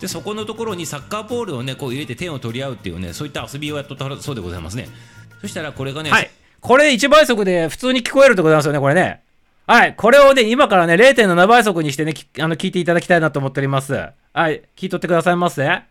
[0.00, 4.88] でそこのところにサッカーボールをねこう入れて点を取り合うっていうねそういった遊びをやっとったそうでございますね。
[5.40, 6.28] そしたらこれがね、はい、
[6.60, 9.22] これ1倍速で普通に聞こえるってございますよねこれね。
[9.68, 13.92] はい、これをね、今からね、0.7倍速にしてね、きあの聞いていただきたいなと思っております。
[13.92, 15.89] はい、聞いとってくださいませ。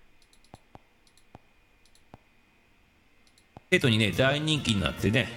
[3.72, 5.28] 生徒にね大人気になってね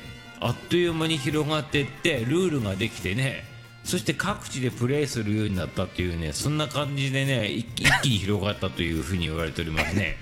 [0.40, 3.44] あっという間に広がっていってルールができてね
[3.84, 10.16] そして各地でプレーするようになったっていうねそんな感じでね 一気に広がったというふうに言われておりますね。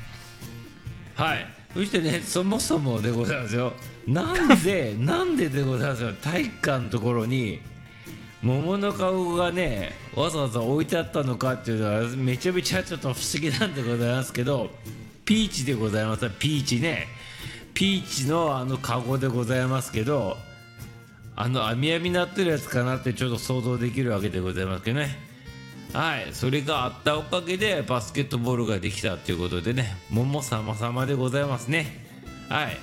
[1.15, 1.47] はい。
[1.73, 3.75] そしてねそもそもでございますよ。
[4.09, 6.13] なんで なんででございますよ。
[6.15, 7.61] 体育館のところに
[8.43, 14.71] 桃の顔がねわざわざ置いてあったのかっていうのはめちゃめちゃちょっと不思議なんでございますけど
[15.25, 16.29] ピーチでございます。
[16.41, 17.20] ピーチね
[17.81, 20.37] ピーチのあのカゴでございますけど
[21.35, 25.17] あの網網になってるやつかなってちょっと想像できるわけでございますけどね。
[25.95, 29.97] はいそれがあったおかげでバスケットボールができたということでね。
[30.11, 32.05] 桃様様でございますね。
[32.51, 32.77] はい。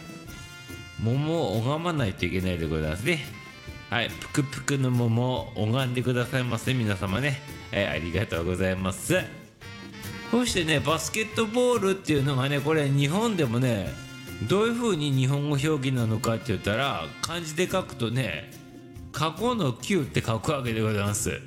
[0.99, 3.19] 桃を拝まないといけないでございますね。
[3.91, 7.39] はいぷくぷくの桃を拝んでくださいませ皆様ね、
[7.71, 9.13] はい、ありがとうございます。
[10.31, 14.06] そしてねバスケットボールっていうのがねこれ日本でもね
[14.43, 18.51] どういう風に日本語表記なのかって言ったら漢字で書くとね
[19.11, 21.41] 過去の9って書くわけでございます。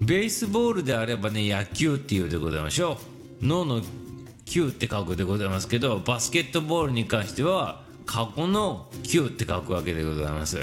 [0.00, 2.98] ベースボールであればね野球っていうでございましょ
[3.40, 3.46] う。
[3.46, 3.80] 脳の
[4.44, 10.58] 9って書くでございますけどバスケットボールに関しては過去の9って書くわけでございます。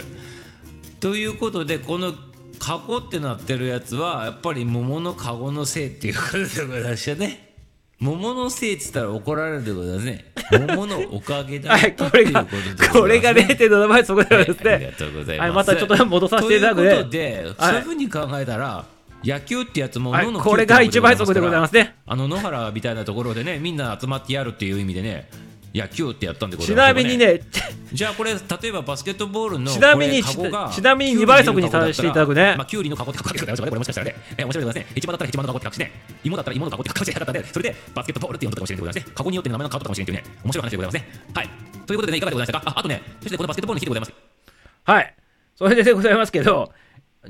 [1.00, 2.14] ということでこの
[2.60, 7.56] 過去ってなってるやつはやっぱり桃のカゴのせいっていうことでございましたね。
[8.00, 10.31] 桃のせいっつったら怒られるでございますね。
[10.52, 14.72] 桃のおかげだはい、ったっていこれがうことでございます、 これが0.7倍速でですね。
[14.72, 15.48] はいありがとうございます。
[15.48, 18.86] はいまたちょっと戻させていただくねということで、はいそういうふうに考えたら、
[19.24, 21.96] 野球ってやつもはいこれが1倍速でございますね。
[22.06, 25.30] あの野原みたいなところでね、みんな集まってやるっていう意味でね、
[25.74, 27.42] 野球ってやったんでござちいますよなみに、ね、
[27.94, 30.38] じゃあこれ、例えばバスケットボールのちなみにち
[30.82, 34.88] なみに2倍速にさせていただくねまあ、キュウリのカゴって書くわけでございますよこれもしかしたらね、えー面白いですね。
[34.94, 35.92] ヘチマだったらヘチマのカゴって書くしね、
[36.24, 39.14] 芋だったら芋のカゴって書くかもしれなかったんで、それでバスケットボールって呼んだかもしれないでございますね。
[39.16, 41.22] カゴによって名前が変わったかもしれないというね、面白い話でございますね。
[41.34, 41.50] はい。
[41.88, 44.14] ということでね、いかがでございましたかああとね、そしてこのバスケットボールについてございます。
[44.84, 45.16] はい。
[45.56, 46.72] それででございますけど、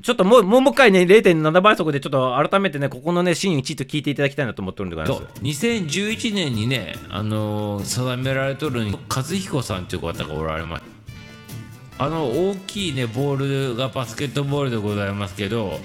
[0.02, 5.44] ちょっともう、もう一回ね、0.7倍速でちょっと改めてね、ここのね、シーン1と聞いていただきたいなと思ってるんでございますう。
[5.44, 10.84] 2011年にね、あのー定められとる和彦さんという方がおられます
[11.98, 15.80] あの大きいねボールがバスケットボールでございますけど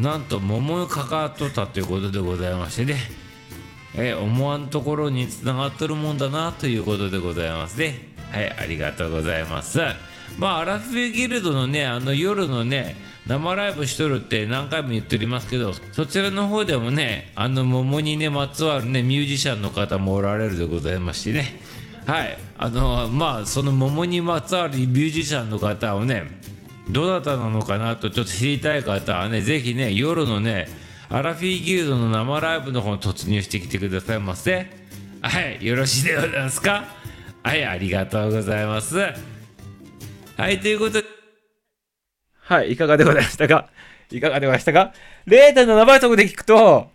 [0.00, 2.96] なんと桃にかかっとったということでございましてね。
[3.96, 8.14] え思わんところにつながっとるもんだなということでございますね。
[8.32, 9.78] はいありがとうございます。
[10.36, 21.58] まあアラフィギルドのねあの夜のね生ライブしとるって何回も言っておりますけどそちらの方でもねあの桃にねまつわるねミュージシャンの方もおられるでございましてね。
[22.06, 22.36] はい。
[22.58, 26.38] あのまあその桃にまつわるミュージシャンの方をね
[26.90, 30.68] どなたなのかなとちょっと知りたい方はねぜひね夜のね
[31.08, 34.66] アラフィーギルドの生ライブの方に突入してきてくださいませ。
[35.22, 35.64] はい。
[35.64, 36.84] よろしいでございますか？
[37.42, 37.64] はい。
[37.64, 38.98] ありがとうございます。
[40.36, 40.60] はい。
[40.60, 41.13] ということで
[42.44, 43.66] はい、いかがでございましたか？
[44.10, 44.92] いかがでございましたか
[45.26, 46.90] ?0.7 倍速で聞くと、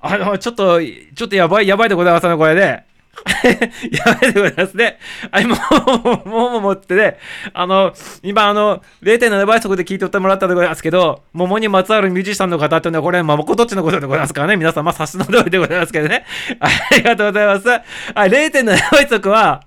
[0.00, 2.86] あの、ちょっと、ちょっとやばい、やばいでございますね、これね。
[3.92, 4.98] やばいでございますね。
[5.30, 7.18] はい、もう、もう、もう、もうってね、
[7.54, 14.56] あの、今、あの、0.7倍速で聞いておってもらったでございますけど、桃にまつわるミュージシャンの方っていうのは、これ、まあ、僕どっちのことでございますからね。
[14.56, 16.24] 皆さん、まあ、差しの通りでございますけどね。
[16.60, 17.68] ありがとうございます。
[17.68, 17.82] はい、
[18.28, 19.62] 0.7倍速は、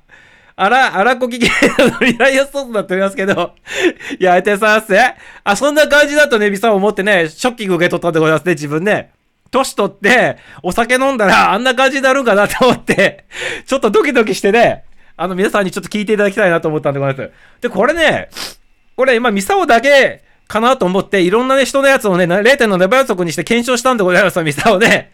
[0.62, 3.54] あら、あらこき系の未来予想になっておりますけど、
[4.20, 5.00] やめてさせ。
[5.46, 9.12] あ、そんな感じだとね、ビサを思ってね、ショッキング受け取ったんでございますね、自分ね。
[9.52, 13.24] 年取って、お酒飲んだら、あんな感じになるんかなと思って、
[13.66, 14.84] ちょっとドキドキしてね、
[15.16, 17.32] あの、皆さんにちょっと聞いていただきたいなと思ったんでございます。
[17.62, 18.28] で、これね、
[18.98, 25.14] これ今、ミサオだけかなと思って、いろんなね、人のやつをね、0.7倍速にして検証したんでございますよ、ミサオね。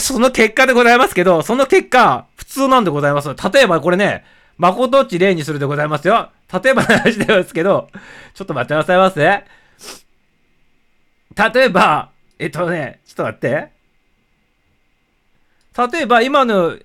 [0.00, 3.28] その結果でございますけど、その結果、普通なんでございます。
[3.52, 4.24] 例えばこれね、
[4.60, 6.28] 誠っち例にするでございますよ。
[6.62, 7.88] 例えばの話ですけど、
[8.34, 9.44] ちょっと待ってくださいませ。
[11.54, 13.70] 例えば、えっとね、ちょっと待って。
[15.94, 16.76] 例えば、今の、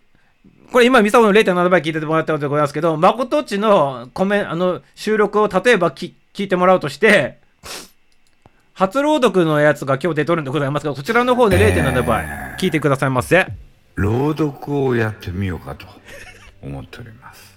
[0.71, 7.39] これ今、ミサオの0.7倍聞いててもらったのでございますけど、誠っちのコメあの、収録を例えばき聞いてもらうとして、
[8.73, 12.25] 初朗読のやつが今日出とるんでございますけど、そちらの方で0.7倍
[12.57, 13.47] 聞いてくださいませ。
[13.95, 15.87] 朗読をやってみようかと
[16.61, 17.54] 思っております。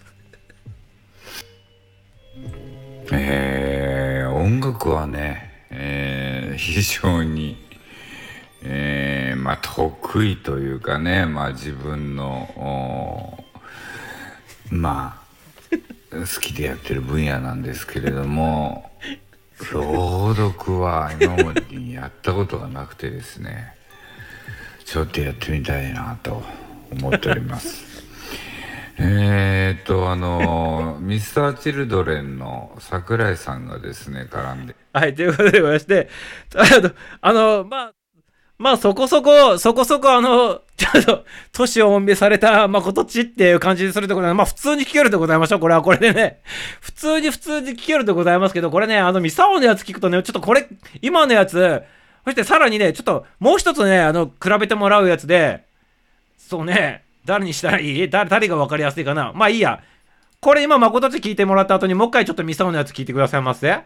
[3.12, 7.56] えー、音楽はね、えー 非常に、
[8.62, 13.44] えーまあ、得意というかね、まあ、自分のお
[14.74, 15.22] ま
[15.72, 15.76] あ
[16.10, 18.90] 好きでやってる分野なんですけれども
[19.72, 23.72] 朗 朗読は今までにやったことがなくてですね
[24.84, 26.42] ちょっとやってみたいなと
[26.90, 27.87] 思っております
[28.98, 36.08] えーっとあの ミスターチルドレンの桜井さんがですね絡んではい、ということでございまして、
[37.20, 37.92] あの、まあ、
[38.58, 44.50] まあそこそこ、そこそこあの、ちょっと、年をおんべされた誠っちっていう感じにするでございます。
[44.50, 45.60] まあ普通に聞けるでございましょう。
[45.60, 46.40] これはこれでね。
[46.80, 50.66] 普通に普通に聞けるでございますけど、これね、あの、ミサオのやつ聞くとね、ちょっとこれ、
[51.00, 51.82] 今のやつ、
[52.24, 55.64] そしてさらにね、ちょっともう一つね、あの、比べてもらうやつで、
[56.36, 58.08] そうね、誰にしたらいい？
[58.08, 59.32] 誰誰が分かりやすいかな？
[59.34, 59.82] まあいいや。
[60.40, 63.82] これ今誠っち聞いてもらった後にもう一回ちょっとミサオのやつ聞いてくださいませ？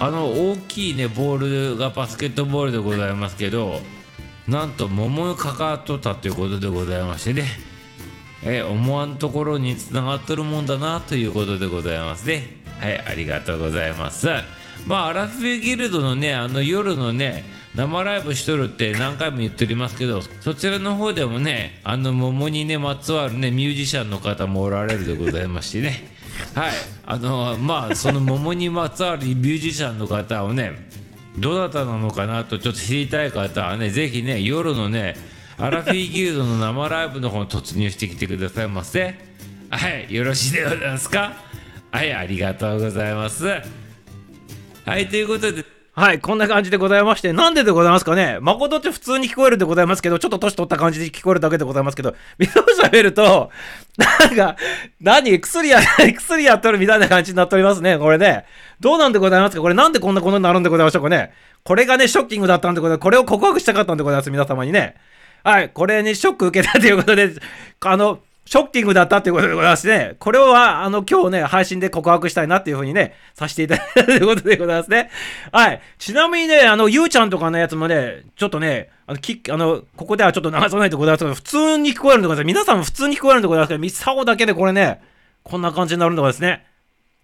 [0.00, 3.80] あの大きいねボールがバスケットボールでございますけど
[4.46, 7.48] なんと桃に関わっとったということでございましてね
[8.44, 14.28] え思わんところにつながっとるもんだなということでございますねはいありがとうございます。
[14.86, 26.16] まあアラフィフギルドのねあの夜のね生ライブしとるって何回も言っておりますけどそちらの方でもねあの桃にねまつわるねミュージシャンの方もおられるでございましてね。
[26.54, 26.72] はい
[27.04, 30.72] あのまあその桃にまつわるミュージシャンの方をね
[31.36, 35.16] どなたなのかなとちょっと知りたい方はねぜひね夜のね
[35.58, 39.18] アラフィーギルドの生ライブの方に突入してきてくださいませ。
[39.70, 41.47] はいよろしいでございますか？
[41.90, 53.50] はいありがとうございますはいということではい、こんな感じでございまして、なんででございますかね誠って普通に聞こえるでございますけど、ちょっと年取った感じで聞こえるだけでございますけど、みんな喋ると、
[53.96, 54.56] なんか、
[55.00, 55.80] 何薬や、
[56.14, 58.44] 薬やっとるみたいな感じになっておりますね、これね。
[58.78, 59.60] どうなんでございますか？
[59.60, 61.32] これなんでこんなことになるんでございましょうかね？
[61.64, 63.02] これがね、ショッキングだったんでございます。
[63.02, 64.94] これを告白したかったんでございます、皆様にね。
[65.42, 67.32] はい、これにショック受けたということで、
[67.80, 75.10] あの、ショッキングだったということでございましてね、これは、あの、今日ね、配信で告白したいなっていうふうにね、させていただいたということでございますね。
[75.52, 75.82] はい。
[75.98, 82.54] ちなみにね、あの、ゆうちゃんとかのやつもね、ちょっとね、あの、きあのここではちょっと流さないでございますけど、普通に聞こえるんでございます。
[82.54, 85.02] 皆さんも普通に聞こえるんでございますけど、ミサオだけでこれね、
[85.42, 86.64] こんな感じになるんでございますね。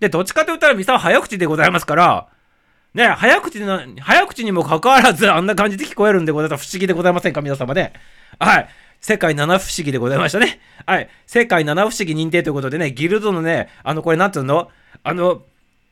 [0.01, 2.29] で、どっちかと言ったらミサオ早口でございますから、
[2.93, 6.69] ね、早口な、早口にもかかわらず、あんな感じで聞こえるんでございます。
[6.69, 7.95] 不思議でございませんか、皆様ね。
[8.39, 8.69] はい。
[9.05, 10.61] 世界七不思議でございましたね。
[10.87, 11.11] はい。
[11.27, 14.71] 世界七不思議認定ということでね、ギルドのね、あの、これなんていうの？
[15.03, 15.43] あの、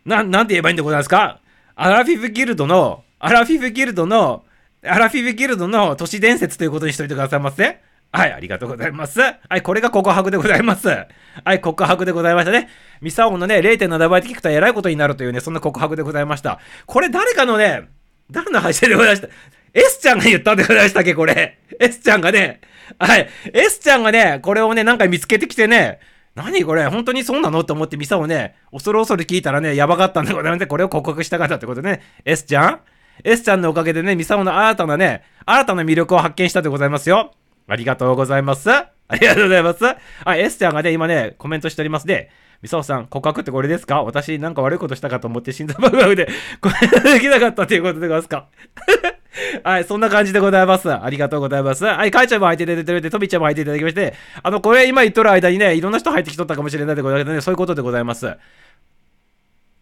[0.06, 1.38] な、なんて言えばいいんでございますか？
[1.74, 4.44] アラフィフギルドの、アラフィフギルドの、
[4.82, 7.82] アラフィフギルドの都市伝説ということにしといてくださいませ。
[8.12, 9.20] はい、ありがとうございます。
[9.20, 10.88] はい、これが告白でございます。
[10.88, 11.06] は
[11.52, 12.70] い、告白でございましたね。
[13.02, 16.60] ミサオのね、0.7倍で聞くとえらいことになるというね、そんな告白でございました。
[16.86, 17.90] これ誰かのね、
[18.30, 19.28] 誰の配信でございました
[19.74, 21.14] ?S ちゃんが言ったんでございましたっけ？
[21.14, 21.58] これ。
[21.78, 22.62] S ちゃんがね、
[22.98, 23.28] はい。
[23.52, 26.00] S ちゃんがね、これをね、なんか見つけてきてね、
[26.34, 32.80] 何これ本当にそうなのと思ってミサをね、恐る恐る聞いたらね、やばかったんでございまして、これを告白したかったってことね、S ちゃん
[33.22, 37.34] ?S ちゃんのおかげでね、ミサオの新たなね、新たな魅力を発見したでございますよ。
[37.68, 38.70] ありがとうございます。
[38.70, 39.84] ありがとうございます。
[39.84, 42.30] はい、S ちゃんがね、今ね、コメントしておりますで、
[42.62, 44.02] ミサオさん、告白ってこれですか？
[44.04, 46.28] 私なんか悪いことしたかと思って心臓バクバクで、
[46.60, 46.70] こ
[47.04, 48.46] れできなかったということでございますか？
[49.64, 50.92] はい、そんな感じでございます。
[50.92, 51.84] ありがとうございます。
[51.84, 57.40] はい、かいちゃんも入っていただいてて、とびちゃんも入っていただきまして、あの、これ今言っとる間にね、いろんな人入ってきとったかもしれないでございますね。
[57.40, 58.36] そういうことでございます。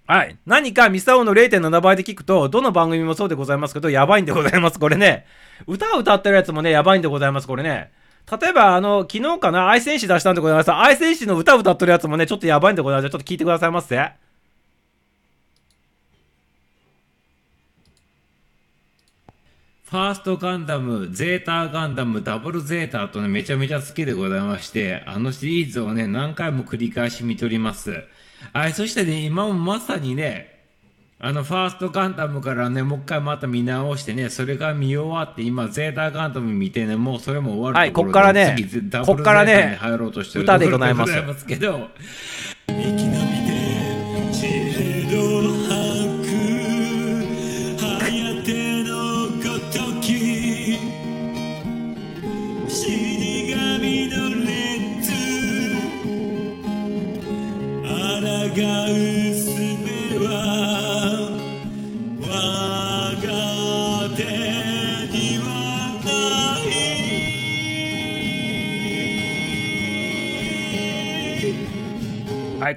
[0.07, 0.39] はい。
[0.47, 4.79] 何かミサオの0.7倍で聞くと、どの番組もそうでございますけど、やばいんでございます。
[4.79, 5.27] これね。
[5.67, 7.47] 歌を歌ってるやつもね、やばいんでございます。
[7.47, 7.91] これね。
[8.41, 10.73] 例えば、あの、昨日かな、愛戦士出したんでございます。
[10.73, 13.11] 愛戦士の歌歌ってるやつもね、ちょっとやばいんでございます。
[13.11, 14.13] ちょっと聞いてくださいませ。
[19.91, 28.05] ファーストガンダム、ゼータガンダム、ダブルゼータとね、めちゃめちゃ好きでございまして、あのシリーズをね、何回も繰り返し見とります。
[28.53, 30.50] はい、そしてね、今もまさにね、
[31.23, 38.57] あの、ファーストガンダムからね、もう一回また見直してね、それが見終わって、今、ゼータガンダム見てね、もうそれも終わるはいところで、こっからね
[39.05, 41.91] こっからねゼータに入ろうとしてる歌でございますけど、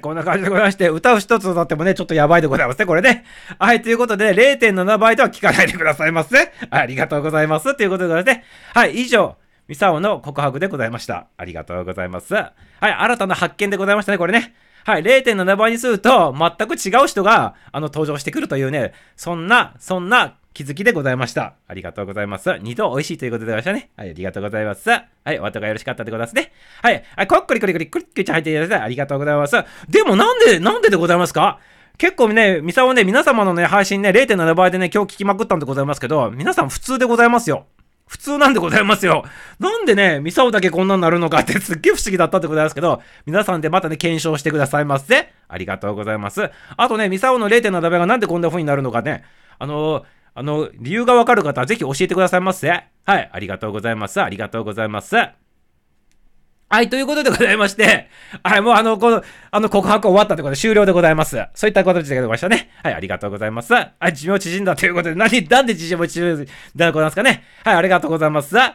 [0.04, 3.24] こんな感じでございまして、歌を一つ歌ってもね、ちょっとやばいでございますね、これね。
[3.58, 6.52] はい、ということで、0.7倍とは聞かないでくださいませ。
[6.68, 7.74] ありがとうございます。
[7.74, 9.36] ということでございまして、はい、以上、
[9.66, 11.28] ミサオの告白でございました。
[11.38, 12.34] ありがとうございます。
[12.34, 14.54] はい、新たな発見でございましたね、これね。
[14.84, 21.54] はい、0.7倍にすると、全く違う人が、あの、登場してくるというね、そんな、そんな気づきでございました。
[21.66, 22.56] ありがとうございます。
[22.62, 23.90] 二度美味しいということでございましたね。
[23.96, 24.88] はい、ありがとうございます。
[24.88, 26.52] はい、お後がよろしかったでございますね。
[26.80, 29.56] はい、はい、こっくりくりくりくりくりちゃん入っていただいてありがとうございます。
[29.88, 31.58] でもなんで、なんででございますか？
[31.98, 37.66] 結構ね、ミサオね、皆様のね、配信ね、0.7倍でね、今日聞きまくったんでございますけど、皆さん普通でございますよ。
[38.06, 39.24] 普通なんでございますよ。
[39.58, 45.32] なんでね、ミサオだけこんなになるのかってすっげえ不思議だったってございますけど、皆さんでまたね、検証してくださいませ。
[45.48, 46.50] ありがとうございます。
[46.76, 49.24] あとね、ミサオの0.7倍がなんでこんな風になるのかね、
[49.58, 52.68] あのあの、理由がわかる方はぜひ教えてくださいませ。
[52.68, 52.82] は
[53.18, 54.20] い、ありがとうございます。
[54.20, 55.14] ありがとうございます。
[55.16, 58.08] はい、ということでございまして、
[58.42, 61.40] はい、もうあの、この、あの、告白終わったということで終了でございます。
[61.54, 62.70] そういった形でございましたね。
[62.82, 63.72] はい、ありがとうございます。
[63.72, 67.44] はい、寿命縮んだということで、何、なんで寿命縮んだことなんですかね。
[67.62, 68.56] はい、ありがとうございます。
[68.56, 68.74] は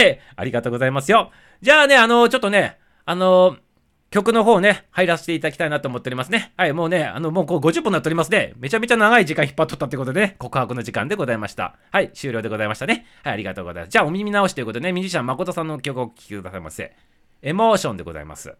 [0.00, 1.30] い、ありがとうございますよ。
[1.62, 3.56] じゃあね、あの、ちょっとね、あの、
[4.10, 6.52] 曲の方ね、入らせていただきたいなと思っておりますね。
[6.56, 8.54] はい、もうね、あの、もうこう50分になっておりますね。
[8.56, 11.76] めちゃめちゃ長い時間引っ張っとったってことでね、告白の時間でございました。
[11.92, 13.06] はい、終了でございましたね。
[13.22, 13.92] はい、ありがとうございます。
[13.92, 16.94] じゃあ、お耳直しということでね、ミュージシャン誠さんの曲をお聴きくださいませ。
[17.42, 18.54] エモーションでございます。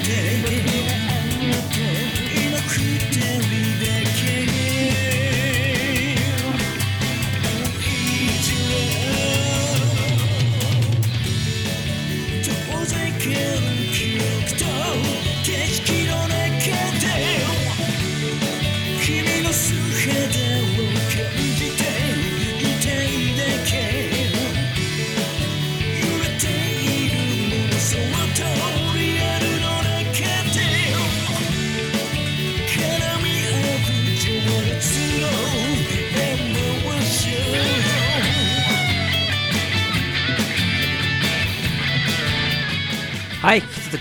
[0.00, 0.81] 上げ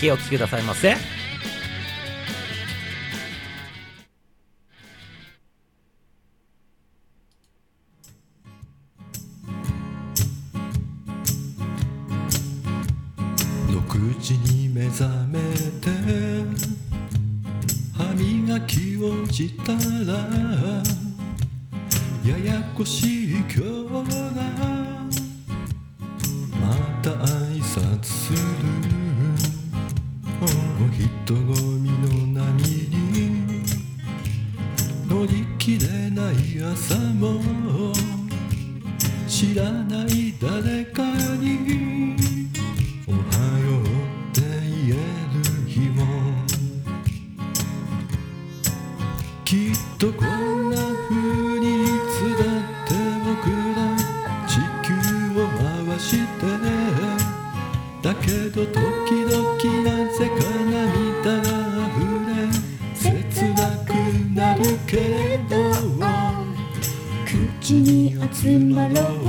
[0.02, 1.21] きお聴きくださいませ。
[49.52, 53.84] きっとこんな風にいつだって僕ら
[54.48, 54.96] 地球
[55.42, 56.72] を回してね。
[58.02, 59.36] だけど時々
[59.84, 60.40] なぜか
[60.72, 61.52] 涙が
[61.90, 62.32] 溢れ
[62.96, 63.90] 切なく
[64.34, 64.96] なるけ
[65.50, 65.52] ど。
[67.60, 69.21] 口に集まろう。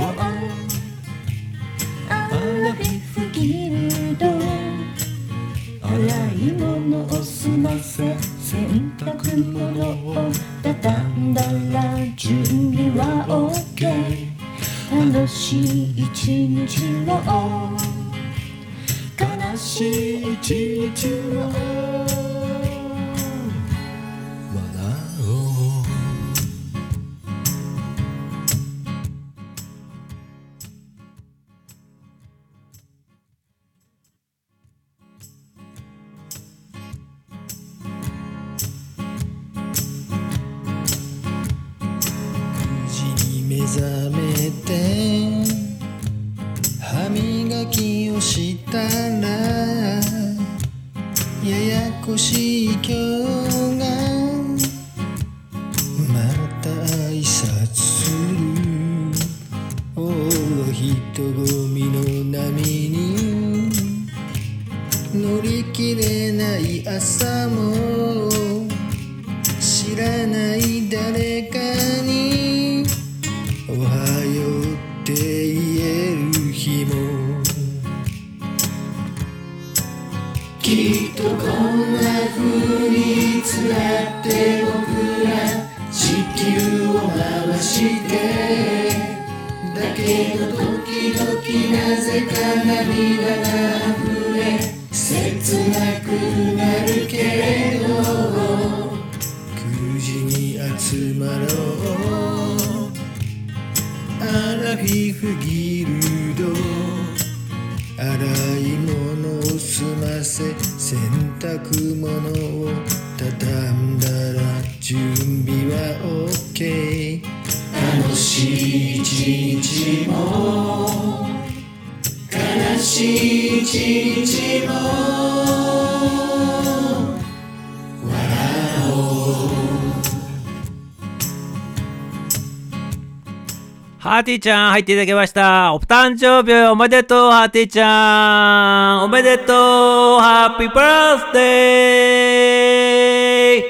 [134.23, 135.75] ーティーちゃん入っていただきました。
[135.75, 139.03] お誕生日おめでとう、ハーティーちゃん。
[139.03, 141.39] おめでとう、ハッピーバースデ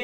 [0.00, 0.03] ー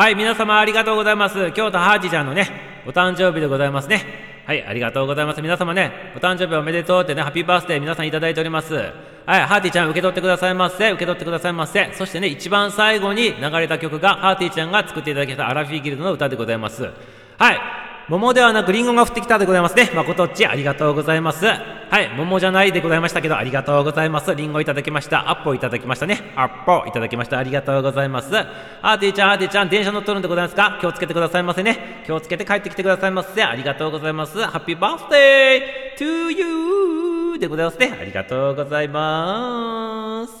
[0.00, 1.52] はい、皆様ありがとうございます。
[1.52, 2.48] 京都ハーチちゃんのね、
[2.86, 4.02] お誕生日でございますね。
[4.46, 5.42] はい、ありがとうございます。
[5.42, 8.76] 皆様ね、お誕生日おめでとうってね、ハッピーバースデー皆さんいただいております。
[8.76, 8.80] は
[9.36, 10.90] い、ハーティーちゃん受け取ってくださいませ。
[10.90, 11.92] 受け取ってくださいませ。
[11.92, 16.88] そしてね、一番最後に流れた曲が、ハーティーちゃんが作っていただきたアラフィーギルドの歌でございます。
[17.36, 17.60] はい、
[18.10, 19.88] 桃ではなくリンゴが降ってきたでございますね。
[19.94, 21.46] 誠っち、ありがとうございます。
[21.46, 21.52] は
[22.00, 24.34] い、桃じゃないでございましたけど、ありがとうございます。
[24.34, 25.30] リンゴいただきました。
[25.30, 26.32] アッポいただきましたね。
[26.34, 27.38] アッポいただきました。
[27.38, 28.32] ありがとうございます。
[28.32, 30.78] ハーティーちゃん、ハーティーちゃん、電車乗っとるんでございますか？
[30.80, 32.02] 気をつけてくださいませね。
[32.04, 33.44] 気をつけて帰ってきてくださいませ。
[33.44, 34.40] ありがとうございます。
[34.42, 36.32] ハッピーバースデー to
[37.32, 37.96] you でございますね。
[38.00, 40.32] ありがとうございます。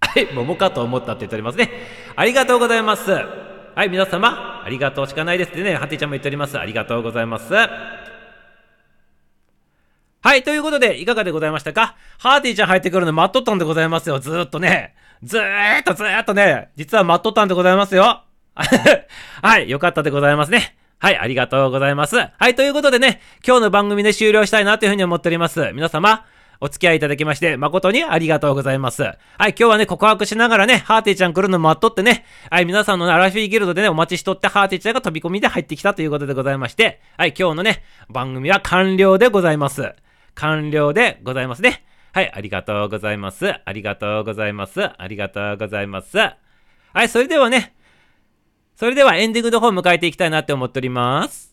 [0.00, 1.68] はい、桃かと思ったって言っておりますね。
[2.14, 3.10] ありがとうございます。
[3.10, 6.58] はい、皆様、ありがとうしかないですってね、ハティちゃんも言っております。
[6.58, 7.52] ありがとうございます。
[7.54, 7.68] は
[10.36, 11.96] い、ということで、いかがでございましたか？
[12.18, 14.94] ハーティーちゃん入ってくるの待っとったんでございますよ、ずーっとね。
[15.24, 18.22] ずーっとずーっとね、実は待っとったんでございますよ。
[18.54, 20.76] はい、よかったでございますね。
[21.00, 22.16] はい、ありがとうございます。
[22.16, 25.72] はい、ということでね、今日の番組で終了したいなというふうに思っております。
[25.72, 26.24] 皆様、
[26.62, 29.02] お付き合いいただきまして、誠にありがとうございます。
[29.02, 29.16] はい、
[29.48, 39.92] 今日はね、告白しながらね、ハーティちゃん来るの待っとってね、はい、皆さんのね、アラフィーギルドでね、お待ちしとって、ハーティちゃんが飛び込みで入ってきたということでございまして、はい、今日のね、番組は完了でございます。
[40.36, 41.84] 完了でございますね。
[42.12, 43.52] はい、ありがとうございます。
[43.64, 44.84] ありがとうございます。
[44.84, 46.16] ありがとうございます。
[46.16, 46.36] は
[46.94, 47.74] い、それではね、
[48.76, 51.51] それではエンディングの方を迎えていきたいなって思っております。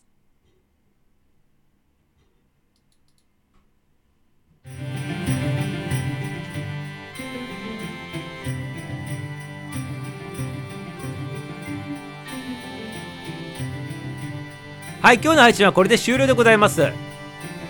[15.02, 16.82] はい、今日の配信はこれで終了でございます。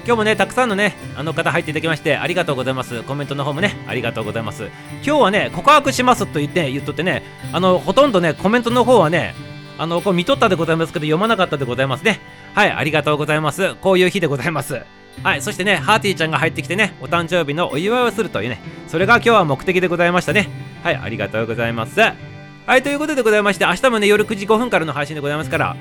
[0.04, 3.04] 今日もね、たくさんのね、あの方入っていただきまして、ありがとうございます。
[3.04, 4.64] コメントの方もね、ありがとうございます。
[5.04, 7.22] 今日はね、告白しますと言って、言っとってね、
[7.52, 9.36] あの、ほとんどね、コメントの方はね、
[9.78, 12.18] あの、こう見とったでございますけど、読まなかったでございますね。
[12.52, 13.76] はい、ありがとうございます。
[13.76, 14.82] こういう日でございます。
[15.22, 20.48] はい、そしてね、ハーティーちゃんが入ってきてね、お誕生日のお祝いをするというね、それが今日は目的でございましたね。
[20.82, 22.00] はい、ありがとうございます。
[22.00, 25.76] はい、ということでございまして、明日もね、夜9時5分からの配信でございますから、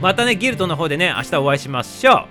[0.00, 2.26] またね、ギルドの方でね、明日お会いしましょ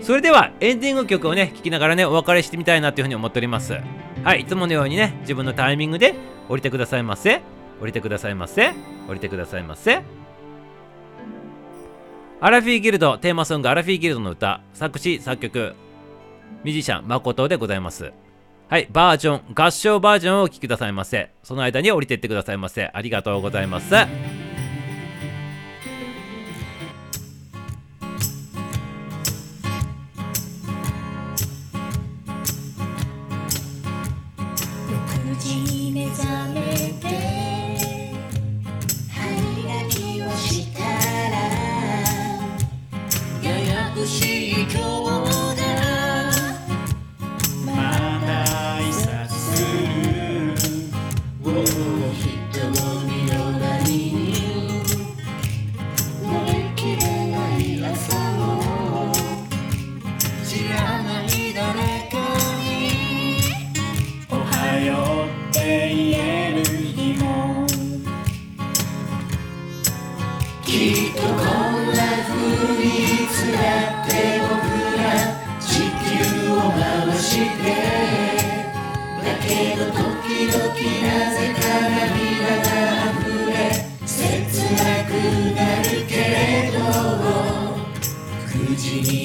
[0.00, 0.04] う。
[0.04, 3.78] それでは、エンディング曲をね、聴きながらね、お別れしてみたいなというふうに思っております。
[4.24, 6.14] はい、いつものようにね、自分のタイミングで
[6.48, 7.42] 降りてくださいませ。
[7.80, 8.72] 降りてくださいませ。
[9.08, 10.02] 降りてくださいませ。
[12.40, 15.74] アラフィーギルド、テーマソング、アラフィーギルドの歌、作詞、作曲、
[16.64, 18.12] ミュージシャン、誠でございます。
[18.68, 21.30] はい、バージョン、合唱バージョンをお聴きくださいませ。
[21.42, 22.90] その間に降りてってくださいませ。
[22.94, 23.94] ありがとうございます。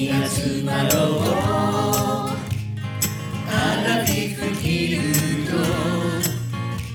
[0.05, 1.21] に集まろう
[3.49, 5.01] アラフィフギル
[5.49, 5.57] ド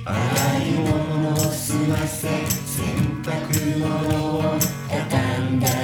[0.05, 0.15] 洗
[0.63, 2.87] い物を済ませ洗
[3.25, 4.59] 濯物を
[4.89, 5.75] 畳んだら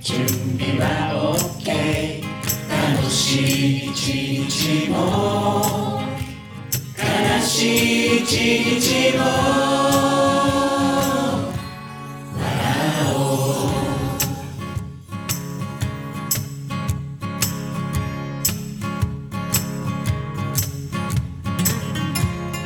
[0.00, 0.26] 準
[0.58, 2.22] 備は OK
[2.68, 3.94] 楽しい一
[4.48, 6.00] 日も
[6.98, 8.26] 悲しい一
[8.80, 9.75] 日も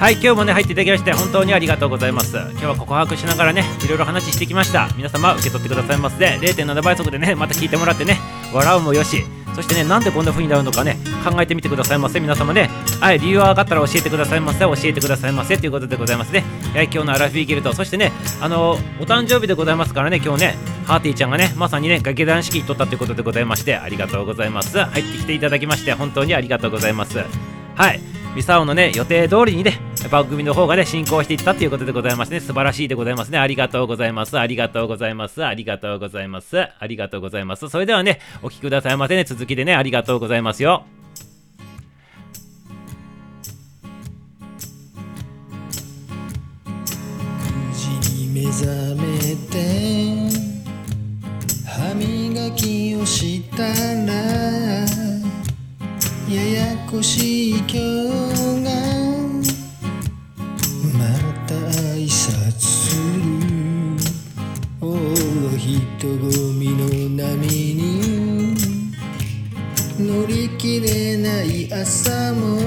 [0.00, 2.34] はい、今日もね、入っていただきまして、本当にありがとうございます。
[2.34, 4.88] 今日は告白しながらね、いろいろ話してきました。
[4.96, 6.24] 皆様、受け取ってくださいませ。
[6.38, 8.16] 0.7倍速でね、また聞いてもらってね、
[8.50, 9.22] 笑うもよし、
[9.54, 12.18] そしてね、なんでこんな風になるのかね、考えてみてくださいませ。
[12.18, 14.60] 皆様ね、はい、理由は分かったら教えてくださいませ。
[14.60, 15.58] 教えてくださいませ。
[15.58, 16.44] ということでございますね。
[16.72, 24.78] はい、今日のアラフィーギルド、そしてね、あのお誕生日でございますからね、今日ね、ハーティーちゃんがね、まさにね、劇団四季にとったということでございまして、ありがとうございます。
[24.82, 27.18] 入ってきていただきまして、本当にありがとうございます。
[27.74, 28.19] はい。
[28.34, 32.38] ミサオのね、予定通りにね、番組の方がね、進行していったということでございますね。
[32.40, 33.38] 素晴らしいでございますね。
[33.38, 34.38] ありがとうございます。
[34.38, 35.44] ありがとうございます。
[35.44, 36.60] ありがとうございます。
[36.62, 37.68] ありがとうございます。
[37.68, 39.24] それではね、お聞きくださいませね。
[39.24, 40.84] 続きでね、ありがとうございますよ。
[48.20, 48.66] に目覚
[48.96, 50.30] めて
[51.66, 53.62] 歯磨きをした
[54.06, 54.89] ら
[56.30, 57.74] ややこしい今日
[58.62, 58.70] が
[60.96, 61.02] ま
[61.48, 63.00] た挨拶する。
[64.80, 64.94] おお
[65.58, 66.86] 人混みの
[67.24, 68.54] 波に
[69.98, 72.59] 乗り切れない朝も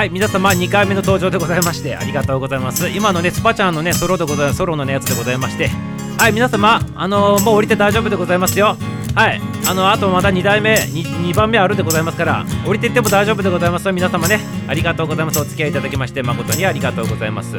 [0.00, 2.88] はい皆様2回目の登場でございましてありがとうございます。
[2.88, 5.68] 今のねスパちゃんのねソロでございソロのねやつでございまして
[6.16, 8.78] はい皆様あのーもう降りて大丈夫でございますよ。
[9.14, 9.38] はい
[9.68, 13.92] あのあとまだ2台目 2, 2番目あるでございますから降りていっても大丈夫でございますよ。
[13.92, 15.38] 皆様ねありがとうございます。
[15.38, 17.56] お付き合いいただきまして誠にありがとうございます。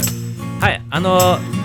[0.60, 1.62] はいあのー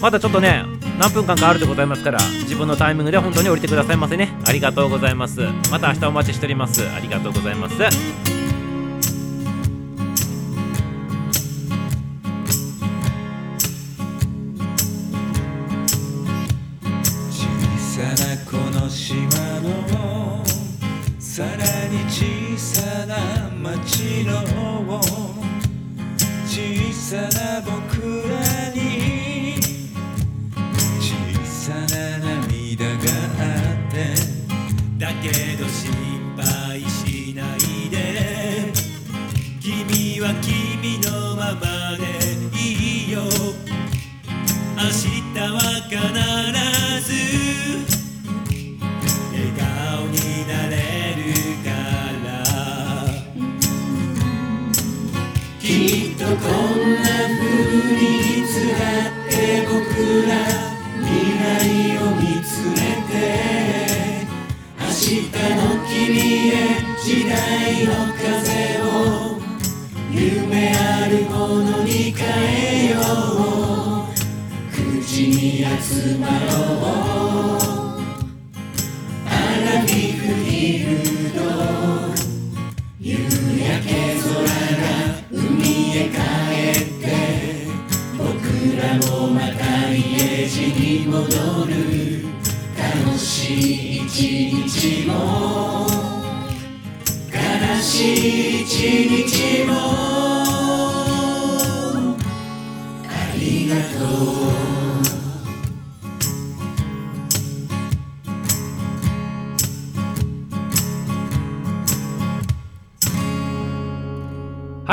[0.00, 0.62] まだちょっとね
[1.00, 4.28] 何分間かあるでございますから自分のタイミングで本当に降りてくださいませね。
[4.46, 5.40] ありがとうございます。
[5.72, 6.88] また明日お待ちしております。
[6.88, 7.74] ありがとうございます。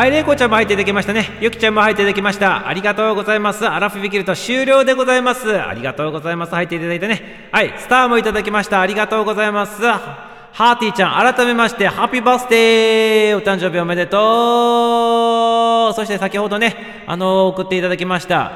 [0.06, 1.36] はい、れいこちゃんも入っていただきましたね。
[1.42, 2.68] ゆきちゃんも入っていただきました。
[2.68, 3.68] ありがとうございます。
[3.68, 5.60] アラフィビキルト終了でございます。
[5.60, 6.54] ありがとうございます。
[6.54, 7.50] 入っていただいてね。
[7.52, 8.82] はい、スターもいただきました。
[8.82, 9.82] ありがとうございます。
[9.82, 18.52] ハーティーちゃん、改めまして、ハッピーバースデーお誕生日おめでとうそして先ほどね、あの送っていただきました。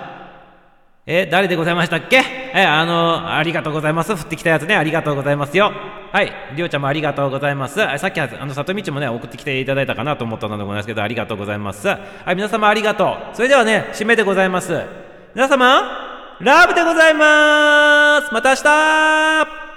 [1.08, 2.39] え、誰でございましたっけ？
[2.54, 4.12] え、あの、ありがとうございます。
[4.14, 5.72] 降ってきたやつね、ありがとうございますよ。
[6.12, 7.76] はい、りょうちゃんもありがとうございます。
[7.76, 11.88] さっきは、あの、里道もね、送ってきていただいたかなと思ったのでございますけど、ありがとうございます。
[11.88, 11.98] は
[12.28, 13.36] い、皆様ありがとう。
[13.36, 14.82] それではね、締めでございます。
[15.36, 19.69] 皆様、ラブでございますまた明日